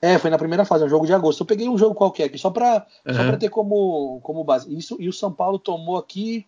[0.00, 0.12] É.
[0.12, 0.18] é.
[0.18, 1.40] foi na primeira fase, é um jogo de agosto.
[1.42, 3.38] Eu peguei um jogo qualquer aqui, só para uhum.
[3.38, 4.74] ter como, como base.
[4.74, 6.46] Isso, e o São Paulo tomou aqui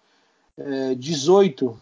[0.57, 1.77] é, 18,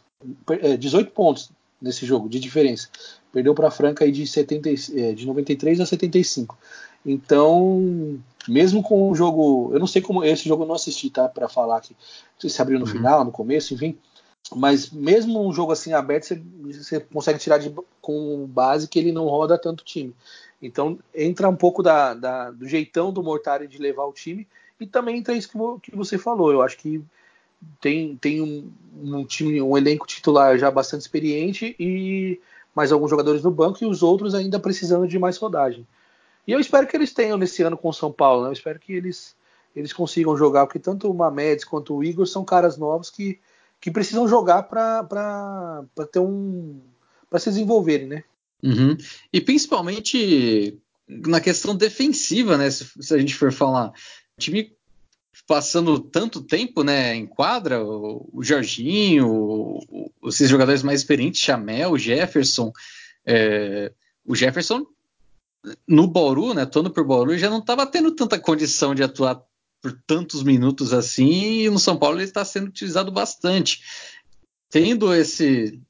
[0.51, 2.89] é, 18 pontos nesse jogo de diferença.
[3.33, 6.59] Perdeu para a Franca aí de, 70, é, de 93 a 75.
[7.05, 9.71] Então, mesmo com o jogo.
[9.73, 10.25] Eu não sei como.
[10.25, 11.29] Esse jogo eu não assisti, tá?
[11.29, 11.95] Para falar que
[12.49, 12.93] se abriu no uhum.
[12.93, 13.97] final, no começo, enfim.
[14.55, 19.13] Mas mesmo um jogo assim aberto, você, você consegue tirar de, com base que ele
[19.13, 20.15] não roda tanto time.
[20.61, 24.47] Então entra um pouco da, da, do jeitão do Mortari de levar o time
[24.81, 26.53] e também entra isso que, que você falou.
[26.53, 27.03] Eu acho que
[27.81, 28.71] tem, tem um,
[29.03, 32.41] um, time, um elenco titular já bastante experiente e
[32.75, 35.87] mais alguns jogadores no banco e os outros ainda precisando de mais rodagem.
[36.47, 38.43] E eu espero que eles tenham nesse ano com o São Paulo.
[38.43, 38.49] Né?
[38.49, 39.37] Eu espero que eles,
[39.75, 43.39] eles consigam jogar, porque tanto o Mamedes quanto o Igor são caras novos que
[43.83, 46.81] que precisam jogar para ter um
[47.29, 48.25] para se desenvolverem, né?
[48.63, 48.97] Uhum.
[49.33, 50.79] E principalmente
[51.09, 52.71] na questão defensiva, né?
[52.71, 54.73] Se, se, a gente for falar, o time
[55.49, 61.41] passando tanto tempo, né, em quadra, o, o Jorginho, o, o, esses jogadores mais experientes,
[61.41, 62.73] Chamel, Jefferson,
[63.27, 63.91] é,
[64.25, 64.87] o Jefferson
[65.87, 69.43] no Bauru, né, atuando por Bauru, já não estava tendo tanta condição de atuar
[69.81, 73.81] por tantos minutos assim, e no São Paulo ele está sendo utilizado bastante.
[74.71, 75.81] Tendo esse,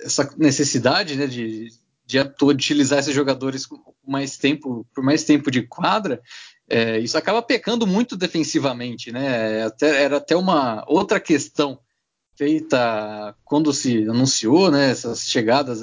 [0.00, 1.68] essa necessidade né, de,
[2.04, 3.66] de, atuar, de utilizar esses jogadores
[4.06, 6.20] mais tempo, por mais tempo de quadra,
[6.68, 9.64] é, isso acaba pecando muito defensivamente, né?
[9.64, 11.80] Até, era até uma outra questão
[12.40, 15.80] feita quando se anunciou né, essas chegadas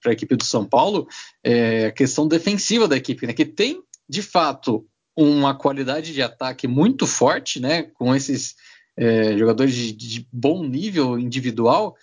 [0.00, 1.08] para a equipe do São Paulo,
[1.42, 4.86] é, a questão defensiva da equipe, né, que tem de fato
[5.16, 7.82] uma qualidade de ataque muito forte, né?
[7.82, 8.54] Com esses
[8.96, 11.96] é, jogadores de, de, bom nível individual,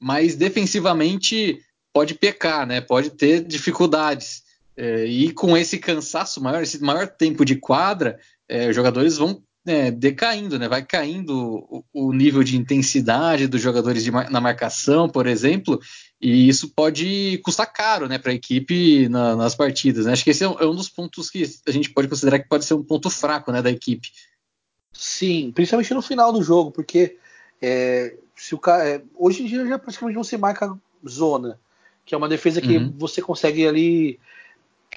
[0.00, 1.60] mas defensivamente
[1.92, 2.80] pode pecar, né?
[2.80, 4.44] Pode ter dificuldades.
[4.76, 8.18] É, e com esse cansaço maior, esse maior tempo de quadra,
[8.48, 10.68] é, os jogadores vão é, decaindo, né?
[10.68, 15.80] Vai caindo o, o, nível de intensidade dos jogadores na marcação, por exemplo,
[16.20, 20.06] e isso pode custar caro, né, para a equipe na, nas partidas.
[20.06, 20.12] Né?
[20.12, 22.48] Acho que esse é um, é um, dos pontos que a gente pode considerar que
[22.48, 24.08] pode ser um ponto fraco, né, da equipe.
[24.92, 27.16] Sim, principalmente no final do jogo, porque
[27.60, 31.58] é, se o cara, é, hoje em dia já praticamente não se marca zona,
[32.04, 32.92] que é uma defesa que uhum.
[32.96, 34.20] você consegue ali,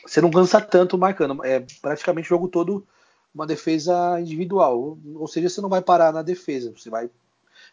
[0.05, 2.86] você não cansa tanto marcando, é praticamente o jogo todo
[3.34, 7.09] uma defesa individual, ou seja, você não vai parar na defesa, você vai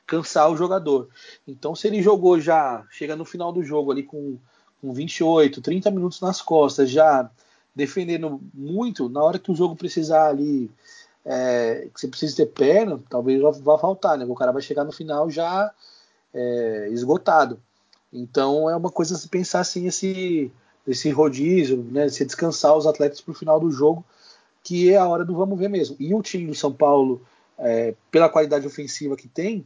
[0.07, 1.09] cansar o jogador.
[1.46, 4.38] Então, se ele jogou já, chega no final do jogo ali com,
[4.80, 7.30] com 28, 30 minutos nas costas, já
[7.74, 10.70] defendendo muito, na hora que o jogo precisar ali,
[11.24, 14.24] é, que você precisa ter perna, talvez vá faltar, né?
[14.28, 15.72] O cara vai chegar no final já
[16.32, 17.59] é, esgotado.
[18.12, 20.52] Então, é uma coisa se pensar assim, esse,
[20.86, 22.09] esse rodízio, né?
[22.09, 24.05] Se descansar os atletas para o final do jogo
[24.65, 25.95] que é a hora do vamos ver mesmo.
[26.01, 27.23] E o time do São Paulo,
[27.59, 29.65] é, pela qualidade ofensiva que tem,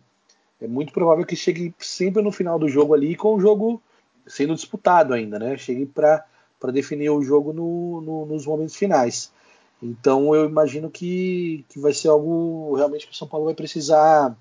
[0.61, 3.81] é muito provável que chegue sempre no final do jogo ali com o jogo
[4.27, 5.57] sendo disputado ainda, né?
[5.57, 6.27] Chegue para
[6.73, 9.33] definir o jogo no, no, nos momentos finais.
[9.81, 14.37] Então eu imagino que, que vai ser algo realmente que o São Paulo vai precisar.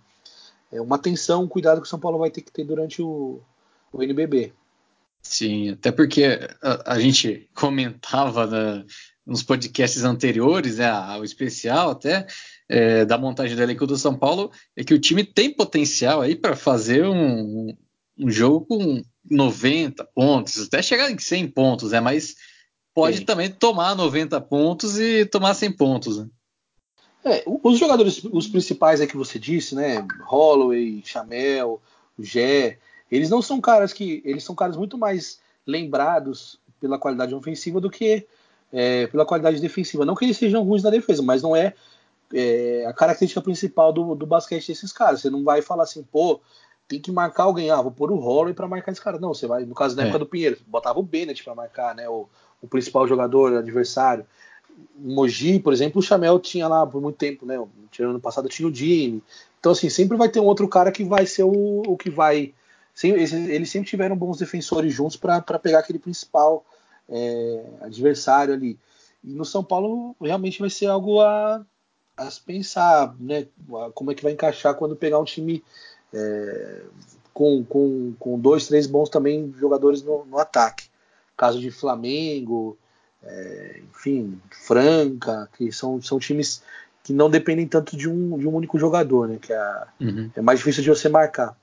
[0.72, 3.40] É, uma atenção, um cuidado que o São Paulo vai ter que ter durante o,
[3.94, 4.52] o NBB.
[5.22, 8.84] Sim, até porque a, a gente comentava na,
[9.28, 12.26] nos podcasts anteriores, né, ao especial até,
[12.70, 16.34] é, da montagem do elenco do São Paulo, é que o time tem potencial aí
[16.34, 17.76] para fazer um,
[18.18, 22.36] um, jogo com 90 pontos, até chegar em 100 pontos, né, mas
[22.94, 23.26] pode Sim.
[23.26, 26.18] também tomar 90 pontos e tomar 100 pontos.
[26.20, 26.28] Né?
[27.26, 31.82] É, os jogadores, os principais aí que você disse, né, Holloway, Chamel,
[32.18, 32.80] o Gé,
[33.12, 37.90] eles não são caras que, eles são caras muito mais lembrados pela qualidade ofensiva do
[37.90, 38.26] que
[38.72, 40.06] é, pela qualidade defensiva.
[40.06, 41.74] Não que eles sejam ruins na defesa, mas não é,
[42.34, 45.22] é a característica principal do, do, basquete desses caras.
[45.22, 46.40] Você não vai falar assim, pô,
[46.88, 49.20] tem que marcar alguém, ah, vou pôr o Holloway para marcar esse cara.
[49.20, 50.06] Não, você vai, no caso da é.
[50.06, 52.28] época do Pinheiro, botava o Bennett para marcar, né, o,
[52.62, 54.26] o, principal jogador, o adversário.
[54.96, 57.56] Mogi, por exemplo, o Chamel tinha lá por muito tempo, né?
[58.00, 59.24] Ano passado tinha o Jimmy.
[59.60, 62.54] Então, assim, sempre vai ter um outro cara que vai ser o, o que vai.
[63.04, 66.64] Eles sempre tiveram bons defensores juntos para pegar aquele principal
[67.10, 68.78] é, adversário ali.
[69.24, 71.66] E no São Paulo realmente vai ser algo a,
[72.16, 73.48] a se pensar, né?
[73.94, 75.64] Como é que vai encaixar quando pegar um time
[76.14, 76.82] é,
[77.34, 80.86] com, com, com dois, três bons também jogadores no, no ataque.
[81.36, 82.78] Caso de Flamengo,
[83.24, 86.64] é, enfim, Franca, que são, são times
[87.04, 89.38] que não dependem tanto de um, de um único jogador, né?
[89.42, 90.32] Que é, uhum.
[90.36, 91.56] é mais difícil de você marcar.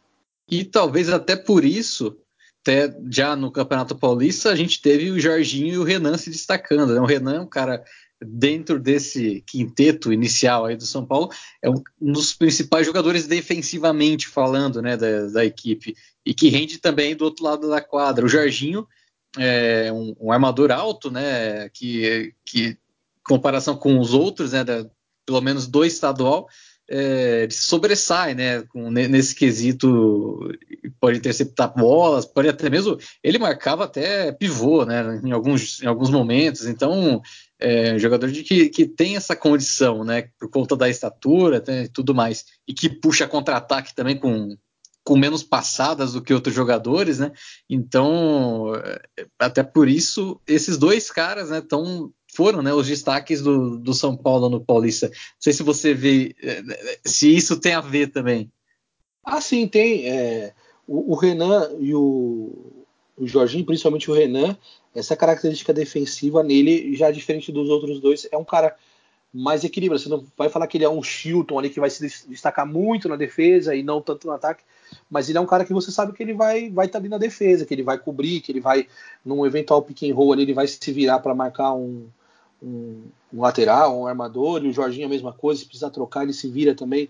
[0.48, 2.16] E talvez até por isso
[2.64, 6.94] até já no Campeonato Paulista a gente teve o Jorginho e o Renan se destacando.
[6.94, 7.00] Né?
[7.00, 7.84] O Renan, um cara
[8.26, 11.30] dentro desse quinteto inicial aí do São Paulo,
[11.62, 15.94] é um, dos principais jogadores defensivamente falando, né, da, da, equipe
[16.24, 18.24] e que rende também do outro lado da quadra.
[18.24, 18.88] O Jorginho
[19.36, 22.78] é um, um armador alto, né, que, que
[23.22, 24.86] comparação com os outros, né, da,
[25.26, 26.48] pelo menos do estadual,
[26.88, 28.62] é, sobressai, né?
[28.62, 30.50] Com, nesse quesito,
[31.00, 32.98] pode interceptar bolas, pode até mesmo.
[33.22, 35.20] Ele marcava até pivô, né?
[35.24, 36.66] Em alguns, em alguns momentos.
[36.66, 37.22] Então,
[37.58, 40.28] é jogador de que, que tem essa condição, né?
[40.38, 42.44] Por conta da estatura e tudo mais.
[42.68, 44.56] E que puxa contra-ataque também com,
[45.02, 47.32] com menos passadas do que outros jogadores, né?
[47.68, 53.78] Então, é, até por isso, esses dois caras, né, estão foram né, os destaques do,
[53.78, 55.08] do São Paulo no Paulista.
[55.08, 56.62] Não sei se você vê eh,
[57.04, 58.50] se isso tem a ver também.
[59.24, 60.08] Ah, sim, tem.
[60.08, 60.52] É,
[60.86, 62.84] o, o, Renan e o,
[63.16, 64.56] o Jorginho, principalmente o Renan,
[64.94, 68.76] essa característica defensiva nele, já diferente dos outros dois, é um cara
[69.32, 70.02] mais equilibrado.
[70.02, 73.08] Você não vai falar que ele é um Chilton ali que vai se destacar muito
[73.08, 74.62] na defesa e não tanto no ataque,
[75.10, 77.08] mas ele é um cara que você sabe que ele vai vai estar tá ali
[77.08, 78.86] na defesa, que ele vai cobrir, que ele vai
[79.24, 82.06] num eventual pick and roll ali, ele vai se virar para marcar um,
[82.64, 83.02] um,
[83.32, 86.48] um, lateral, um armador, e o Jorginho a mesma coisa, se precisar trocar, ele se
[86.48, 87.08] vira também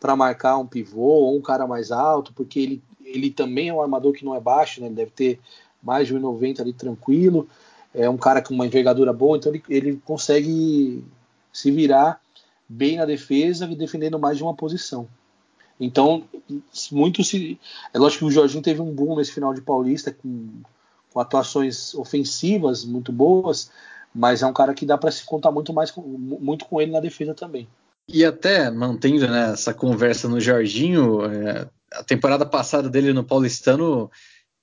[0.00, 3.80] para marcar um pivô ou um cara mais alto, porque ele, ele também é um
[3.80, 4.86] armador que não é baixo, né?
[4.86, 5.40] ele deve ter
[5.82, 7.48] mais de 1,90 ali tranquilo,
[7.94, 11.04] é um cara com uma envergadura boa, então ele, ele consegue
[11.52, 12.20] se virar
[12.68, 15.08] bem na defesa e defendendo mais de uma posição.
[15.78, 16.24] Então,
[16.90, 17.58] muito se.
[17.92, 20.48] É lógico que o Jorginho teve um boom nesse final de Paulista, com,
[21.12, 23.70] com atuações ofensivas muito boas,
[24.16, 26.90] mas é um cara que dá para se contar muito mais com, muito com ele
[26.90, 27.68] na defesa também.
[28.08, 34.10] E até mantendo né, essa conversa no Jorginho, é, a temporada passada dele no Paulistano,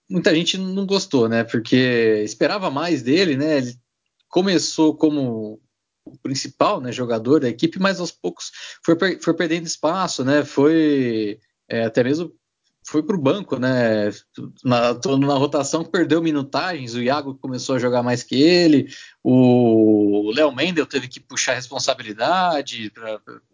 [0.09, 1.43] muita gente não gostou, né?
[1.43, 3.57] Porque esperava mais dele, né?
[3.57, 3.75] Ele
[4.27, 5.59] começou como
[6.05, 8.51] o principal né, jogador da equipe, mas aos poucos
[8.83, 10.43] foi, foi perdendo espaço, né?
[10.43, 11.39] Foi
[11.69, 12.33] é, até mesmo
[12.85, 14.11] foi para o banco, né?
[14.63, 20.53] Na, na rotação perdeu minutagens, o Iago começou a jogar mais que ele, o Léo
[20.53, 22.91] Mendel teve que puxar responsabilidade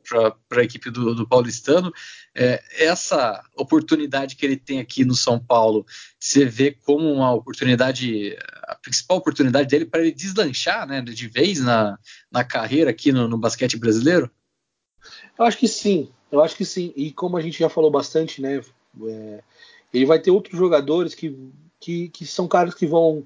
[0.07, 1.93] para a equipe do, do Paulistano.
[2.33, 5.85] É, essa oportunidade que ele tem aqui no São Paulo,
[6.19, 11.59] você vê como uma oportunidade, a principal oportunidade dele para ele deslanchar né, de vez
[11.59, 11.97] na,
[12.31, 14.29] na carreira aqui no, no basquete brasileiro?
[15.37, 16.93] Eu acho que sim, eu acho que sim.
[16.95, 18.61] E como a gente já falou bastante, né?
[19.07, 19.43] É,
[19.93, 21.37] ele vai ter outros jogadores que,
[21.79, 23.25] que, que são caras que vão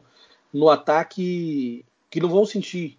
[0.53, 2.97] no ataque que não vão sentir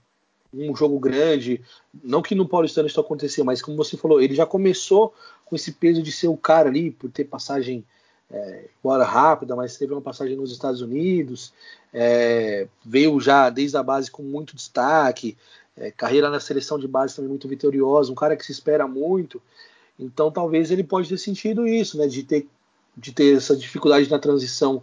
[0.52, 1.62] um jogo grande.
[2.02, 5.72] Não que no Paulistano isso aconteça, mas como você falou, ele já começou com esse
[5.72, 7.84] peso de ser o cara ali, por ter passagem
[8.30, 8.68] é,
[9.04, 11.52] rápida, mas teve uma passagem nos Estados Unidos,
[11.92, 15.36] é, veio já desde a base com muito destaque,
[15.76, 19.40] é, carreira na seleção de base também muito vitoriosa, um cara que se espera muito.
[19.98, 22.48] Então talvez ele pode ter sentido isso, né, de ter,
[22.96, 24.82] de ter essa dificuldade na transição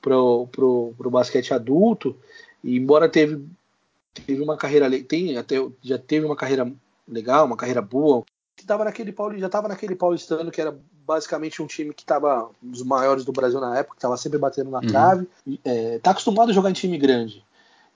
[0.00, 2.16] para o basquete adulto.
[2.62, 3.44] E embora teve,
[4.12, 6.70] teve uma carreira tem até já teve uma carreira
[7.08, 8.24] legal, uma carreira boa,
[8.56, 12.70] que tava naquele já estava naquele paulistano que era basicamente um time que estava um
[12.70, 14.86] dos maiores do Brasil na época, que estava sempre batendo na uhum.
[14.86, 15.28] trave.
[15.64, 17.42] É, tá acostumado a jogar em time grande.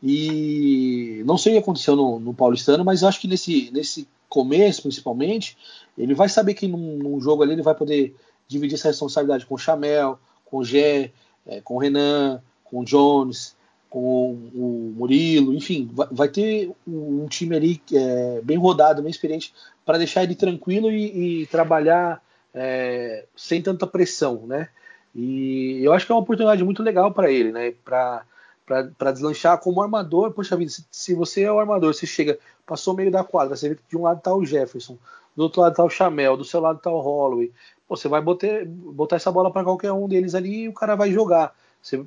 [0.03, 4.83] E não sei o que aconteceu no, no Paulistano, mas acho que nesse, nesse começo,
[4.83, 5.57] principalmente,
[5.97, 8.17] ele vai saber que num, num, jogo ali ele vai poder
[8.49, 11.13] dividir essa responsabilidade com o Chamel, com o Gé,
[11.47, 13.55] é, com o Renan, com o Jones,
[13.89, 19.11] com o Murilo, enfim, vai, vai ter um, um, time ali é, bem rodado, bem
[19.11, 19.55] experiente,
[19.87, 22.21] para deixar ele tranquilo e, e trabalhar
[22.53, 24.69] é, sem tanta pressão, né?
[25.15, 27.73] E eu acho que é uma oportunidade muito legal para ele, né?
[27.85, 28.25] Para
[28.65, 30.33] para deslanchar como armador.
[30.33, 33.71] Poxa vida, se, se, você é o armador, você chega, passou meio da quadra, você
[33.71, 34.99] vê que de um lado tá o Jefferson,
[35.37, 37.53] do outro lado tá o Chamel, do seu lado tá o Holloway.
[37.89, 41.13] Você vai botar, botar essa bola para qualquer um deles ali e o cara vai
[41.13, 41.55] jogar.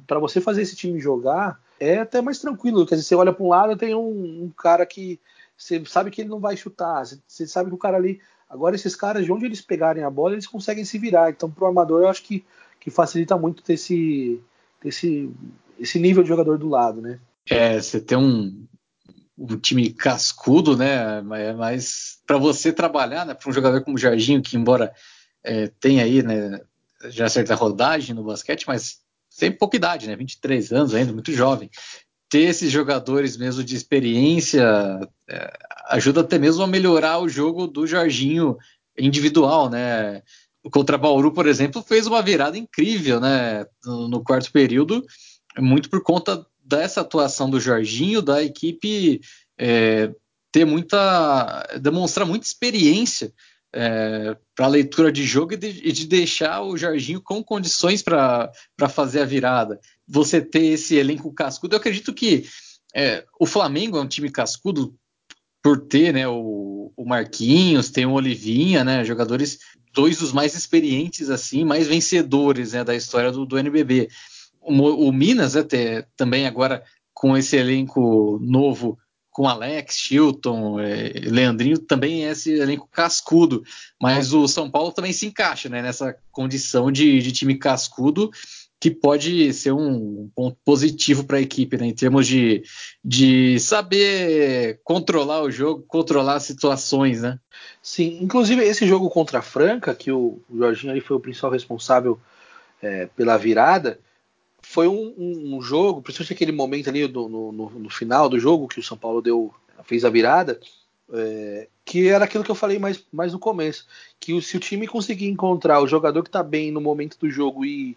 [0.08, 2.86] Para você fazer esse time jogar, é até mais tranquilo.
[2.86, 5.20] Quer dizer, você olha para um lado tem um, um, cara que
[5.56, 8.20] você sabe que ele não vai chutar, você, você sabe que o cara ali.
[8.50, 11.30] Agora, esses caras, de onde eles pegarem a bola, eles conseguem se virar.
[11.30, 12.46] Então, pro armador, eu acho que,
[12.80, 14.42] que facilita muito ter esse,
[14.80, 15.30] ter esse
[15.80, 17.20] esse nível de jogador do lado, né?
[17.50, 18.68] É, você tem um,
[19.38, 21.22] um time cascudo, né?
[21.22, 24.94] Mas para você trabalhar, né, para um jogador como o Jardim, que embora
[25.44, 26.60] é, tenha aí, né,
[27.06, 29.00] já certa rodagem no basquete, mas
[29.38, 30.16] tem pouca idade, né?
[30.16, 31.70] 23 anos ainda, muito jovem.
[32.30, 35.00] Ter esses jogadores mesmo de experiência
[35.30, 35.54] é,
[35.90, 38.58] ajuda até mesmo a melhorar o jogo do Jorginho
[38.98, 40.24] individual, né?
[40.72, 43.66] Contra Bauru, por exemplo, fez uma virada incrível, né?
[43.86, 45.06] No, no quarto período
[45.60, 49.22] muito por conta dessa atuação do Jorginho, da equipe
[49.58, 50.12] é,
[50.52, 51.68] ter muita.
[51.82, 53.34] demonstrar muita experiência
[53.74, 58.52] é, para leitura de jogo e de, de, deixar o Jorginho com condições para
[58.90, 59.80] fazer a virada.
[60.08, 62.46] Você ter esse elenco cascudo, eu acredito que
[62.96, 64.96] é, o Flamengo é um time cascudo
[65.62, 69.60] por ter né, o, o Marquinhos, tem o Olivinha, né, jogadores,
[69.94, 74.08] dois dos mais experientes, assim, mais vencedores né, da história do, do NBB
[74.68, 78.98] o, o Minas até também agora com esse elenco novo
[79.38, 83.64] com Alex, Chilton, é, Leandrinho, também é esse elenco cascudo,
[84.02, 88.32] mas o São Paulo também se encaixa né, nessa condição de, de, time cascudo
[88.80, 92.64] que pode ser um ponto positivo para a equipe, né, em termos de,
[93.06, 97.40] de saber controlar o jogo, controlar as situações, né?
[97.80, 101.52] Sim, inclusive esse jogo contra a Franca, que o, o Jorginho ali foi o principal
[101.52, 102.20] responsável
[102.82, 104.00] é, pela virada,
[104.70, 108.38] foi um, um, um, jogo, principalmente aquele momento ali do, no, no, no, final do
[108.38, 109.54] jogo que o São Paulo deu,
[109.86, 110.60] fez a virada,
[111.14, 113.88] é, que era aquilo que eu falei mais, mais no começo,
[114.20, 117.64] que se o time conseguir encontrar o jogador que está bem no momento do jogo
[117.64, 117.96] e,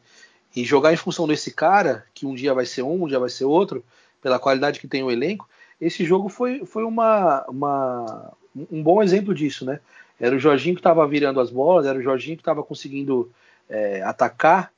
[0.54, 3.30] e jogar em função desse cara, que um dia vai ser um, um dia vai
[3.30, 3.84] ser outro,
[4.22, 5.48] pela qualidade que tem o elenco,
[5.80, 8.32] esse jogo foi, foi uma, uma,
[8.70, 9.80] um bom exemplo disso, né?
[10.20, 13.28] Era o Jorginho que estava virando as bolas, era o Jorginho que estava conseguindo
[13.68, 14.70] é, atacar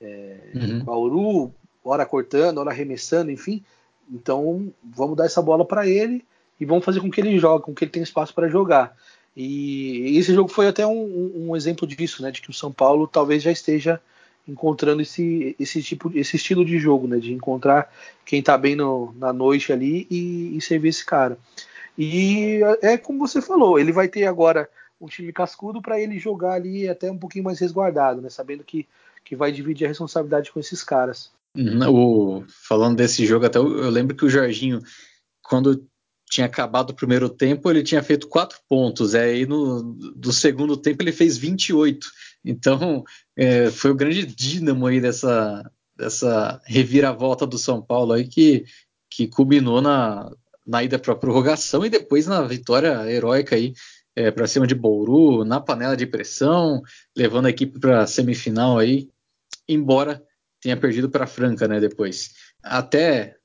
[0.00, 0.84] é, uhum.
[0.84, 3.62] Bauru, hora cortando, hora arremessando, enfim.
[4.10, 6.24] Então vamos dar essa bola para ele
[6.60, 8.96] e vamos fazer com que ele jogue, com que ele tenha espaço para jogar.
[9.36, 12.30] E esse jogo foi até um, um, exemplo disso, né?
[12.30, 14.00] De que o São Paulo talvez já esteja
[14.48, 17.18] encontrando esse, esse tipo, esse estilo de jogo, né?
[17.18, 17.92] De encontrar
[18.24, 21.38] quem está bem no, na noite ali e, e servir esse cara.
[21.96, 24.68] E é como você falou, ele vai ter agora
[25.00, 28.30] um time cascudo para ele jogar ali até um pouquinho mais resguardado, né?
[28.30, 28.88] Sabendo que
[29.28, 31.30] que vai dividir a responsabilidade com esses caras.
[31.90, 34.80] O, falando desse jogo, até eu, eu lembro que o Jorginho,
[35.42, 35.86] quando
[36.30, 39.14] tinha acabado o primeiro tempo, ele tinha feito quatro pontos.
[39.14, 39.82] É, aí no
[40.16, 42.06] do segundo tempo ele fez 28.
[42.42, 43.04] Então
[43.36, 48.64] é, foi o grande dínamo aí dessa, dessa reviravolta do São Paulo aí que,
[49.10, 50.30] que culminou na,
[50.66, 53.74] na ida para a prorrogação e depois na vitória heróica aí
[54.16, 56.82] é, para cima de Bouru, na panela de pressão,
[57.16, 59.08] levando a equipe para a semifinal aí,
[59.68, 60.22] embora
[60.60, 62.34] tenha perdido para Franca, né, depois.
[62.62, 63.36] Até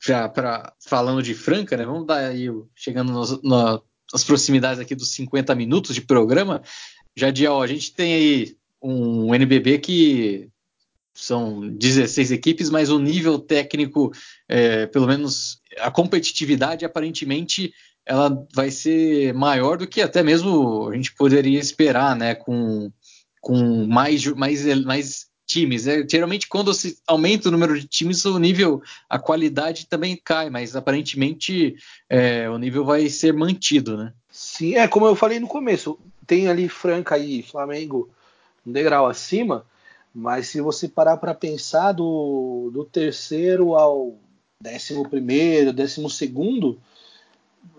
[0.00, 1.84] já para falando de Franca, né?
[1.84, 6.62] Vamos dar aí chegando nos, no, nas proximidades aqui dos 50 minutos de programa.
[7.16, 10.48] Já de ó, a gente tem aí um NBB que
[11.12, 14.12] são 16 equipes, mas o nível técnico,
[14.48, 17.74] é, pelo menos a competitividade, aparentemente,
[18.06, 22.36] ela vai ser maior do que até mesmo a gente poderia esperar, né?
[22.36, 22.92] Com,
[23.40, 25.86] com mais, mais, mais times.
[25.86, 26.06] Né?
[26.08, 30.76] Geralmente, quando se aumenta o número de times, o nível, a qualidade também cai, mas
[30.76, 31.74] aparentemente
[32.08, 34.12] é, o nível vai ser mantido, né?
[34.30, 38.10] Sim, é como eu falei no começo, tem ali Franca e Flamengo
[38.64, 39.64] um degrau acima,
[40.14, 44.14] mas se você parar para pensar do, do terceiro ao
[44.62, 46.78] décimo primeiro, décimo segundo,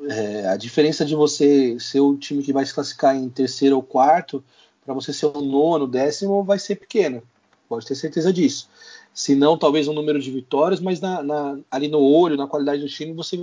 [0.09, 3.83] é, a diferença de você ser o time que vai se classificar em terceiro ou
[3.83, 4.43] quarto
[4.83, 7.21] para você ser o nono, décimo, vai ser pequena.
[7.69, 8.67] Pode ter certeza disso.
[9.13, 12.81] Se não, talvez um número de vitórias, mas na, na, ali no olho, na qualidade
[12.81, 13.39] do time, você,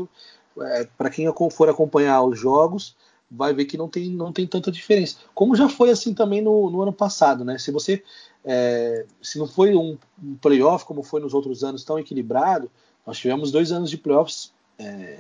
[0.61, 2.97] é, para quem for acompanhar os jogos,
[3.31, 5.17] vai ver que não tem, não tem tanta diferença.
[5.33, 7.57] Como já foi assim também no, no ano passado, né?
[7.59, 8.03] Se você
[8.45, 12.71] é, se não foi um, um, playoff como foi nos outros anos tão equilibrado,
[13.05, 15.19] nós tivemos dois anos de playoffs é,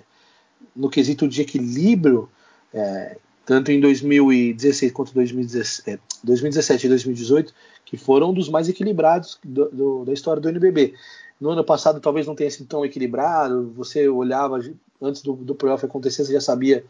[0.74, 2.30] no quesito de equilíbrio,
[2.72, 9.68] é, tanto em 2016 quanto 2017, 2017 e 2018, que foram dos mais equilibrados do,
[9.70, 10.94] do, da história do NBB.
[11.40, 14.60] No ano passado talvez não tenha sido tão equilibrado, você olhava
[15.00, 16.84] antes do, do playoff acontecer, você já sabia,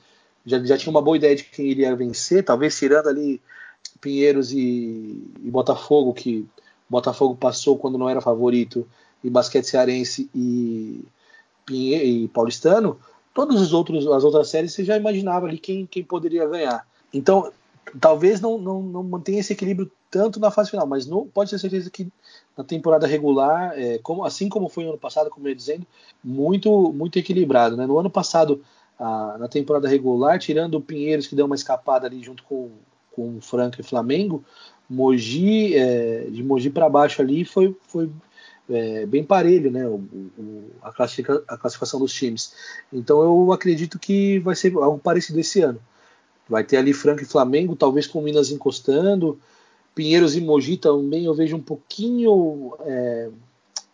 [0.47, 3.41] já, já tinha uma boa ideia de quem iria vencer, talvez tirando ali
[4.01, 6.47] Pinheiros e, e Botafogo, que
[6.89, 8.89] Botafogo passou quando não era favorito,
[9.23, 11.05] e Basquete Cearense e,
[11.71, 12.99] e Paulistano,
[13.37, 16.87] outros as outras séries você já imaginava ali quem, quem poderia ganhar.
[17.13, 17.51] Então,
[18.01, 21.59] talvez não, não, não mantenha esse equilíbrio tanto na fase final, mas não, pode ter
[21.59, 22.09] certeza que
[22.57, 25.87] na temporada regular, é, como, assim como foi no ano passado, como eu ia dizendo,
[26.23, 27.77] muito, muito equilibrado.
[27.77, 27.87] Né?
[27.87, 28.63] No ano passado,
[28.99, 32.71] a, na temporada regular, tirando o Pinheiros que deu uma escapada ali junto com,
[33.13, 34.43] com o Franca e Flamengo,
[34.89, 38.09] Mogi, é, de Mogi para baixo ali foi, foi
[38.69, 39.87] é, bem parelho, né?
[39.87, 39.97] O,
[40.39, 42.55] o, a, classifica, a classificação dos times.
[42.93, 45.81] Então eu acredito que vai ser algo parecido esse ano.
[46.49, 49.39] Vai ter ali Franca e Flamengo, talvez com Minas encostando.
[49.95, 52.75] Pinheiros e Mogi também eu vejo um pouquinho.
[52.81, 53.31] É,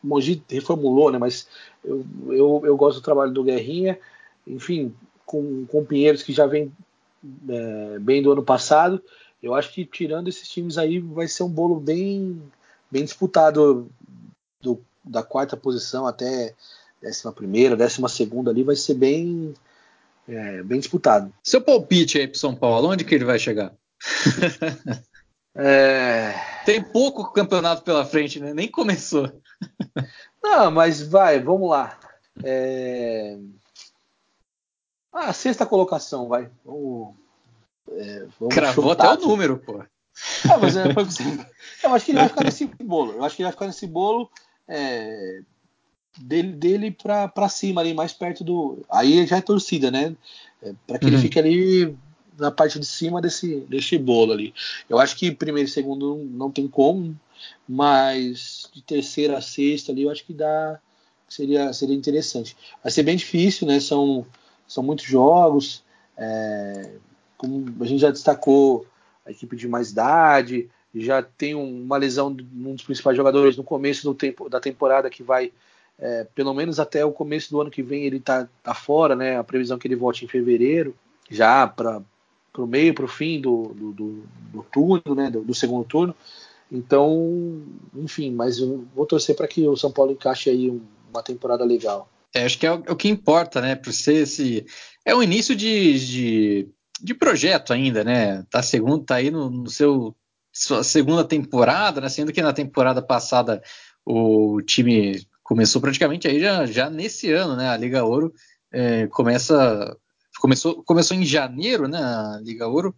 [0.02, 1.18] Mogi reformulou, né?
[1.18, 1.46] Mas
[1.84, 3.98] eu, eu, eu, gosto do trabalho do Guerrinha.
[4.46, 4.94] Enfim,
[5.24, 6.72] com, com Pinheiros que já vem
[7.48, 9.02] é, bem do ano passado.
[9.42, 12.40] Eu acho que tirando esses times aí vai ser um bolo bem,
[12.90, 13.90] bem disputado
[14.62, 16.54] do, da quarta posição até
[17.00, 19.54] décima primeira, décima segunda ali vai ser bem
[20.28, 21.32] é, bem disputado.
[21.42, 23.72] Seu palpite aí para São Paulo, onde que ele vai chegar?
[25.56, 26.32] é...
[26.64, 28.54] Tem pouco campeonato pela frente, né?
[28.54, 29.30] Nem começou.
[30.42, 31.98] Não, mas vai, vamos lá.
[32.44, 33.36] É...
[35.12, 36.48] Ah, sexta colocação, vai.
[36.64, 37.14] Vamos,
[37.90, 39.82] é, vamos Cravou até o número, pô.
[39.82, 40.84] É, mas é.
[41.84, 43.12] Eu acho que ele vai ficar nesse bolo.
[43.12, 44.30] Eu acho que ele vai ficar nesse bolo
[44.68, 45.40] é,
[46.18, 48.84] dele, dele para cima ali, mais perto do.
[48.90, 50.14] Aí já é torcida, né?
[50.62, 51.12] É, para que uhum.
[51.12, 51.96] ele fique ali
[52.38, 54.54] na parte de cima desse, desse bolo ali.
[54.88, 57.18] Eu acho que primeiro e segundo não tem como,
[57.68, 60.78] mas de terceira a sexta ali eu acho que dá.
[61.28, 62.54] Seria, seria interessante.
[62.82, 63.80] Vai ser bem difícil, né?
[63.80, 64.26] São,
[64.68, 65.82] são muitos jogos.
[66.14, 66.90] É,
[67.38, 68.86] como a gente já destacou,
[69.24, 73.64] a equipe de mais idade, já tem uma lesão de um dos principais jogadores no
[73.64, 75.52] começo do tempo, da temporada que vai
[75.98, 79.38] é, pelo menos até o começo do ano que vem ele tá, tá fora, né?
[79.38, 80.94] A previsão é que ele volte em fevereiro,
[81.30, 82.02] já para
[82.58, 85.30] o meio, para o fim do, do, do, do, turno, né?
[85.30, 86.14] Do, do, segundo turno.
[86.70, 87.62] Então,
[87.94, 90.80] enfim, mas vou torcer para que o São Paulo encaixe aí
[91.10, 92.08] uma temporada legal.
[92.34, 93.76] É, acho que é o, é o, que importa, né?
[93.76, 94.66] Para ser esse
[95.04, 96.68] é o início de, de,
[97.00, 98.44] de, projeto ainda, né?
[98.50, 100.16] Tá segundo, tá aí no, no seu
[100.52, 102.08] sua segunda temporada, né?
[102.08, 103.62] Sendo que na temporada passada
[104.04, 107.68] o time começou praticamente aí já, já nesse ano, né?
[107.68, 108.32] A Liga Ouro
[108.70, 109.96] é, começa
[110.40, 111.98] começou começou em janeiro, né?
[111.98, 112.94] A Liga Ouro.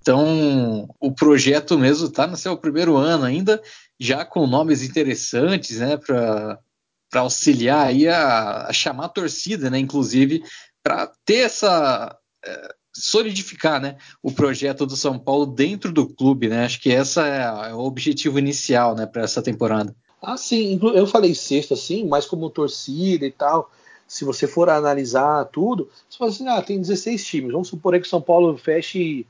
[0.00, 3.60] Então o projeto mesmo está no seu primeiro ano ainda,
[3.98, 5.96] já com nomes interessantes, né?
[5.96, 6.58] Para
[7.10, 9.78] para auxiliar aí a, a, chamar a torcida, né?
[9.78, 10.42] Inclusive
[10.82, 16.64] para ter essa é, solidificar né, o projeto do São Paulo dentro do clube, né?
[16.64, 19.94] Acho que essa é, é o objetivo inicial né, para essa temporada.
[20.22, 23.70] Ah, sim, eu falei sexta, assim, mas como torcida e tal.
[24.06, 27.52] Se você for analisar tudo, você fala assim: ah, tem 16 times.
[27.52, 29.26] Vamos supor que o São Paulo feche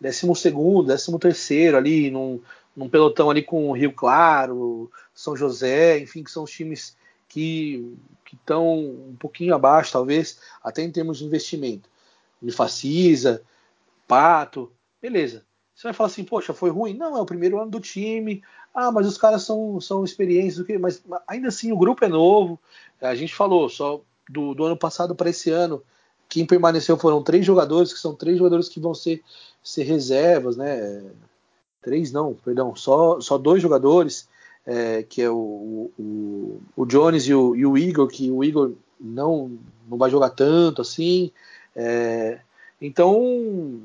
[0.00, 2.40] 12, 13 ali, num,
[2.74, 6.96] num pelotão ali com Rio Claro, São José, enfim, que são os times
[7.28, 7.94] que
[8.32, 11.88] estão um pouquinho abaixo, talvez, até em termos de investimento.
[12.42, 13.42] Unifacisa,
[14.06, 15.44] Pato, beleza.
[15.74, 16.94] Você vai falar assim, poxa, foi ruim?
[16.94, 18.42] Não, é o primeiro ano do time.
[18.74, 22.58] Ah, mas os caras são, são experientes, mas ainda assim o grupo é novo.
[23.00, 25.82] A gente falou só do, do ano passado para esse ano.
[26.28, 29.22] Quem permaneceu foram três jogadores, que são três jogadores que vão ser,
[29.62, 31.02] ser reservas, né?
[31.82, 34.28] Três não, perdão, só, só dois jogadores,
[34.66, 38.74] é, que é o, o, o Jones e o, e o Igor, que o Igor
[39.00, 41.32] não, não vai jogar tanto assim.
[41.82, 42.38] É,
[42.78, 43.80] então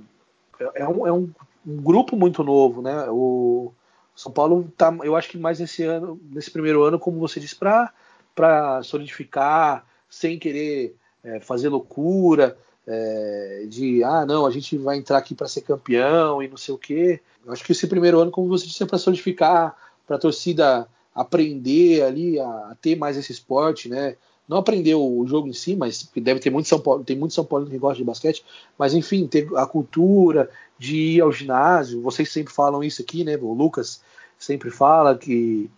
[0.59, 1.29] é, é, um, é um,
[1.65, 3.07] um, grupo muito novo, né?
[3.09, 3.71] O
[4.13, 7.55] São Paulo tá, eu acho que mais nesse ano, nesse primeiro ano, como você disse,
[7.55, 10.93] para solidificar, sem querer
[11.23, 16.43] é, fazer loucura, é, de ah não, a gente vai entrar aqui para ser campeão
[16.43, 17.21] e não sei o quê.
[17.45, 19.73] Eu acho que esse primeiro ano, como você disse, é para solidificar,
[20.05, 24.17] para a torcida aprender ali a, a, ter mais esse esporte, né?
[24.47, 27.45] Não aprendeu o jogo em si, mas deve ter muito São Paulo, tem muito São
[27.45, 28.45] Paulo que gosta de basquete,
[28.77, 33.37] mas enfim, ter a cultura de ir ao ginásio, vocês sempre falam isso aqui, né?
[33.37, 34.01] O Lucas
[34.37, 35.69] sempre fala que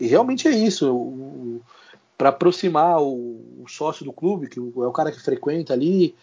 [0.00, 1.60] e realmente é isso,
[2.16, 6.14] para aproximar o, o, sócio do clube, que é o cara que frequenta ali,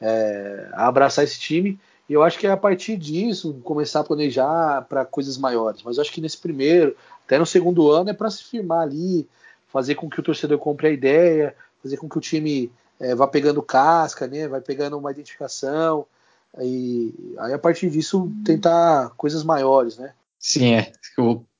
[0.00, 1.78] é, abraçar esse time.
[2.08, 5.82] E eu acho que é a partir disso começar a planejar para coisas maiores.
[5.84, 9.28] Mas eu acho que nesse primeiro, até no segundo ano, é para se firmar ali,
[9.72, 13.26] fazer com que o torcedor compre a ideia, fazer com que o time é, vá
[13.26, 16.06] pegando casca, né, vai pegando uma identificação,
[16.58, 20.12] e aí a partir disso tentar coisas maiores, né?
[20.38, 20.92] Sim, é.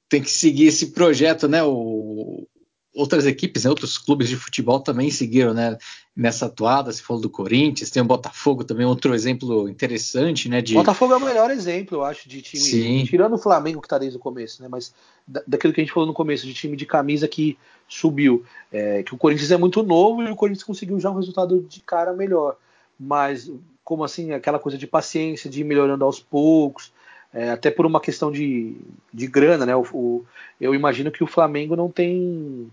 [0.09, 1.63] Tem que seguir esse projeto, né?
[1.63, 2.47] O,
[2.95, 5.79] outras equipes, né, outros clubes de futebol também seguiram né,
[6.17, 6.93] nessa atuada.
[6.93, 10.61] Você falou do Corinthians, tem o Botafogo também, outro exemplo interessante, né?
[10.61, 10.75] De...
[10.75, 12.63] Botafogo é o melhor exemplo, eu acho, de time.
[12.63, 13.05] Sim.
[13.05, 14.69] Tirando o Flamengo que está desde o começo, né?
[14.69, 14.93] Mas
[15.27, 17.57] daquilo que a gente falou no começo, de time de camisa que
[17.89, 18.45] subiu.
[18.73, 21.81] É, que o Corinthians é muito novo e o Corinthians conseguiu já um resultado de
[21.81, 22.57] cara melhor.
[22.99, 23.51] Mas,
[23.85, 26.93] como assim, aquela coisa de paciência, de ir melhorando aos poucos.
[27.33, 28.77] É, até por uma questão de,
[29.15, 29.77] de grana, né?
[29.77, 30.25] O, o,
[30.61, 32.69] eu imagino que o Flamengo não tem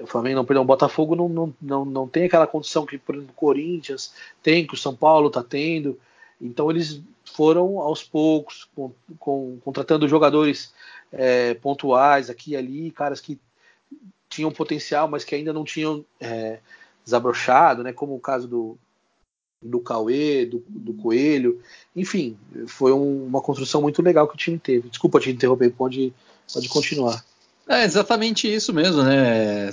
[0.00, 3.14] o Flamengo, não, perdão, o Botafogo não, não, não, não tem aquela condição que, por
[3.14, 4.12] exemplo, o Corinthians
[4.42, 5.98] tem, que o São Paulo está tendo.
[6.40, 10.72] Então eles foram aos poucos, com, com, contratando jogadores
[11.10, 13.38] é, pontuais aqui e ali, caras que
[14.28, 16.58] tinham potencial, mas que ainda não tinham é,
[17.04, 17.92] desabrochado, né?
[17.92, 18.78] Como o caso do,
[19.62, 21.60] do Cauê, do, do Coelho.
[21.94, 22.36] Enfim,
[22.66, 24.88] foi um, uma construção muito legal que o time teve.
[24.88, 26.12] Desculpa te interromper, pode,
[26.52, 27.22] pode continuar.
[27.68, 29.72] É exatamente isso mesmo, né?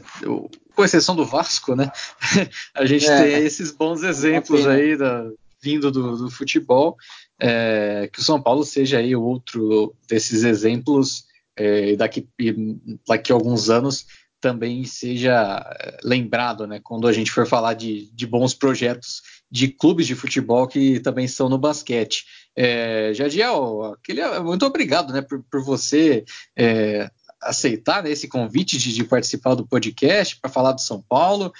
[0.76, 1.92] Com exceção do Vasco, né?
[2.74, 5.26] a gente é, tem esses bons exemplos aí da,
[5.62, 6.98] vindo do, do futebol.
[7.42, 11.24] É, que o São Paulo seja aí outro desses exemplos
[11.56, 12.28] é, daqui,
[13.08, 14.06] daqui a alguns anos
[14.42, 15.66] também seja
[16.04, 16.80] lembrado, né?
[16.82, 19.22] Quando a gente for falar de, de bons projetos
[19.52, 22.26] de clubes de futebol que também estão no basquete.
[22.56, 26.24] É, Jadiel, aquele, muito obrigado né, por, por você
[26.56, 27.10] é,
[27.42, 31.54] aceitar né, esse convite de, de, participar do podcast para falar do São Paulo.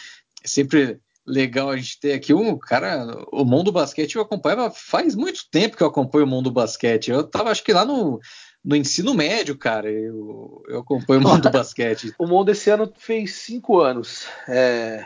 [0.44, 3.26] É sempre legal a gente ter aqui um cara.
[3.32, 6.54] O mundo do basquete eu acompanhava faz muito tempo que eu acompanho o mundo do
[6.54, 7.12] basquete.
[7.12, 8.20] Eu estava acho que lá no,
[8.64, 9.90] no ensino médio, cara.
[9.90, 12.14] Eu, eu acompanho o mundo do basquete.
[12.18, 14.26] o mundo esse ano fez cinco anos.
[14.48, 15.06] É,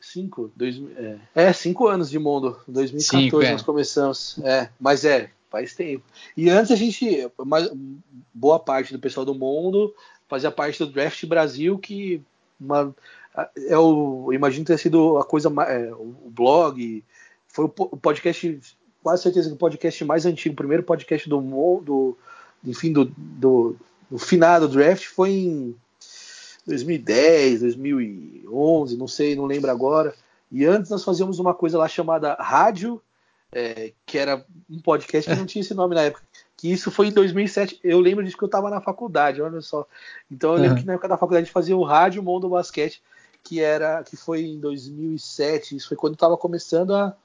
[0.00, 2.58] cinco, dois, é, é, cinco anos de mundo.
[2.68, 3.52] 2014 cinco, é.
[3.52, 4.38] nós começamos.
[4.42, 6.04] É, mas é, faz tempo.
[6.36, 7.30] E antes a gente,
[8.32, 9.94] boa parte do pessoal do mundo
[10.28, 12.22] fazia parte do Draft Brasil, que
[12.60, 12.94] uma,
[13.66, 17.02] é o, imagino ter sido a coisa é, o blog,
[17.46, 18.60] foi o, o, podcast,
[19.02, 22.16] quase certeza que o podcast mais antigo, o primeiro podcast do mundo,
[22.64, 23.76] enfim, do, do,
[24.10, 25.76] do finado draft foi em
[26.66, 30.14] 2010, 2011, não sei, não lembro agora.
[30.50, 33.00] E antes nós fazíamos uma coisa lá chamada Rádio
[33.52, 36.22] é, que era um podcast que não tinha esse nome na época.
[36.56, 37.80] Que isso foi em 2007.
[37.82, 39.86] Eu lembro disso que eu estava na faculdade, olha só.
[40.30, 40.80] Então eu lembro uhum.
[40.80, 43.02] que na época da faculdade a gente fazia o Rádio Mundo Basquete,
[43.42, 45.76] que era que foi em 2007.
[45.76, 47.16] Isso foi quando eu estava começando a,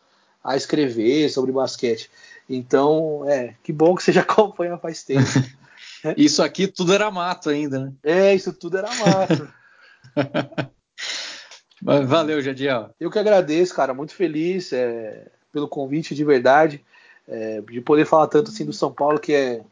[0.44, 2.10] a escrever sobre basquete.
[2.50, 5.28] Então, é, que bom que você já acompanha faz tempo.
[6.16, 7.94] isso aqui tudo era mato ainda, né?
[8.04, 9.54] É, isso tudo era mato.
[11.82, 12.92] Valeu, Jadiel.
[12.98, 13.94] Eu que agradeço, cara.
[13.94, 16.84] Muito feliz é, pelo convite, de verdade.
[17.26, 19.64] É, de poder falar tanto assim do São Paulo, que é.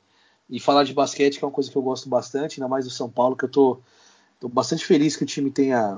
[0.49, 2.91] E falar de basquete, que é uma coisa que eu gosto bastante, ainda mais do
[2.91, 3.79] São Paulo, que eu tô,
[4.37, 5.97] tô bastante feliz que o time tenha,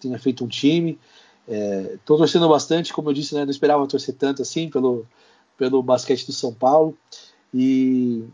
[0.00, 0.98] tenha feito um time.
[1.46, 5.06] Estou é, torcendo bastante, como eu disse, né, não esperava torcer tanto assim pelo,
[5.58, 6.96] pelo basquete do São Paulo.
[7.52, 8.24] E,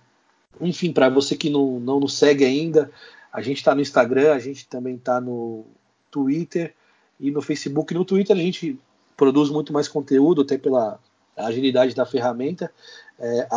[0.61, 2.91] enfim, para você que não, não nos segue ainda,
[3.33, 5.65] a gente está no Instagram, a gente também está no
[6.13, 6.75] Twitter
[7.19, 7.93] e no Facebook.
[7.93, 8.79] No Twitter a gente
[9.17, 10.99] produz muito mais conteúdo, até pela
[11.37, 12.71] agilidade da ferramenta.
[13.19, 13.49] É,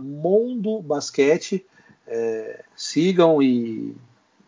[0.00, 1.64] Mondo Basquete.
[2.06, 3.94] É, sigam e,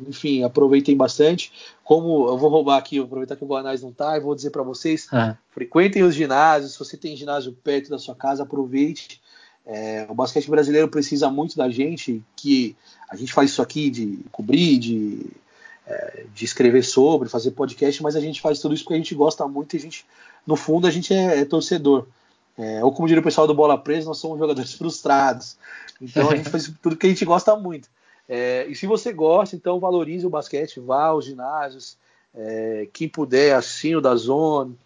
[0.00, 1.52] enfim, aproveitem bastante.
[1.84, 4.50] Como eu vou roubar aqui, vou aproveitar que o Guanais não está, e vou dizer
[4.50, 5.36] para vocês: ah.
[5.50, 6.72] frequentem os ginásios.
[6.72, 9.20] Se você tem ginásio perto da sua casa, aproveite.
[9.64, 12.74] É, o basquete brasileiro precisa muito da gente, que
[13.08, 15.26] a gente faz isso aqui de cobrir, de
[15.86, 19.14] é, de escrever sobre, fazer podcast, mas a gente faz tudo isso porque a gente
[19.14, 20.06] gosta muito e a gente,
[20.46, 22.06] no fundo, a gente é, é torcedor.
[22.56, 25.56] É, ou como diria o pessoal do Bola Presa, nós somos jogadores frustrados.
[26.00, 27.88] Então a gente faz tudo que a gente gosta muito.
[28.28, 31.96] É, e se você gosta, então valorize o basquete, vá aos ginásios,
[32.34, 34.78] é, quem puder, assine o da Zone,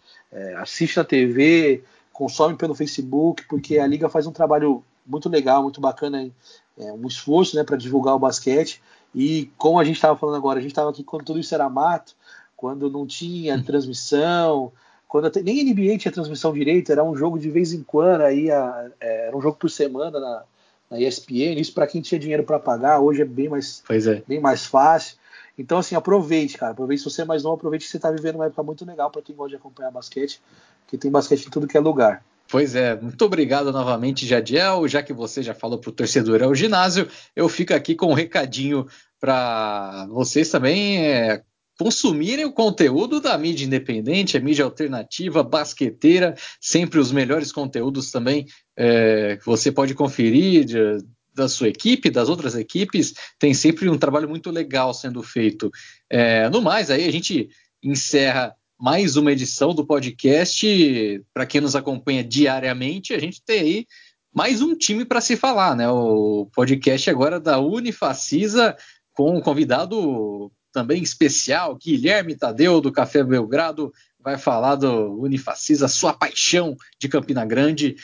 [0.57, 1.81] assiste na TV,
[2.11, 6.29] consome pelo Facebook, porque a Liga faz um trabalho muito legal, muito bacana,
[6.77, 8.81] um esforço né, para divulgar o basquete.
[9.19, 11.67] E como a gente estava falando agora, a gente estava aqui quando tudo isso era
[11.67, 12.15] mato,
[12.55, 13.63] quando não tinha hum.
[13.63, 14.71] transmissão,
[15.07, 18.51] quando até, nem NBA tinha transmissão direito, era um jogo de vez em quando, aí
[18.51, 20.43] a, é, era um jogo por semana na,
[20.91, 21.59] na ESPN.
[21.59, 24.21] Isso para quem tinha dinheiro para pagar, hoje é bem mais, é.
[24.27, 25.17] bem mais fácil.
[25.57, 26.73] Então, assim, aproveite, cara.
[26.73, 29.09] Aproveite se você é mais novo, aproveite que você está vivendo uma época muito legal
[29.09, 30.39] para quem gosta de acompanhar basquete,
[30.85, 32.23] que tem basquete em tudo que é lugar.
[32.49, 34.87] Pois é, muito obrigado novamente, Jadiel.
[34.87, 38.13] Já que você já falou para o torcedor ao ginásio, eu fico aqui com um
[38.13, 38.87] recadinho
[39.19, 41.41] para vocês também é,
[41.77, 48.45] consumirem o conteúdo da mídia independente, a mídia alternativa, basqueteira, sempre os melhores conteúdos também
[48.75, 50.77] é, que você pode conferir de,
[51.33, 55.71] da sua equipe, das outras equipes, tem sempre um trabalho muito legal sendo feito.
[56.09, 57.47] É, no mais, aí a gente
[57.83, 61.23] encerra mais uma edição do podcast.
[61.33, 63.85] Para quem nos acompanha diariamente, a gente tem aí
[64.33, 65.89] mais um time para se falar, né?
[65.89, 68.75] O podcast agora da Unifacisa
[69.17, 76.13] com um convidado também especial, Guilherme Tadeu do Café Belgrado, vai falar do Unifacisa, sua
[76.13, 77.95] paixão de Campina Grande.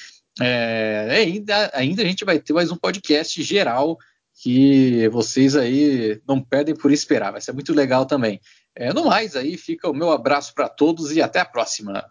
[0.42, 3.96] É, ainda, ainda a gente vai ter mais um podcast geral
[4.42, 8.42] que vocês aí não perdem por esperar, vai ser muito legal também.
[8.76, 12.04] É, no mais, aí fica o meu abraço para todos e até a próxima.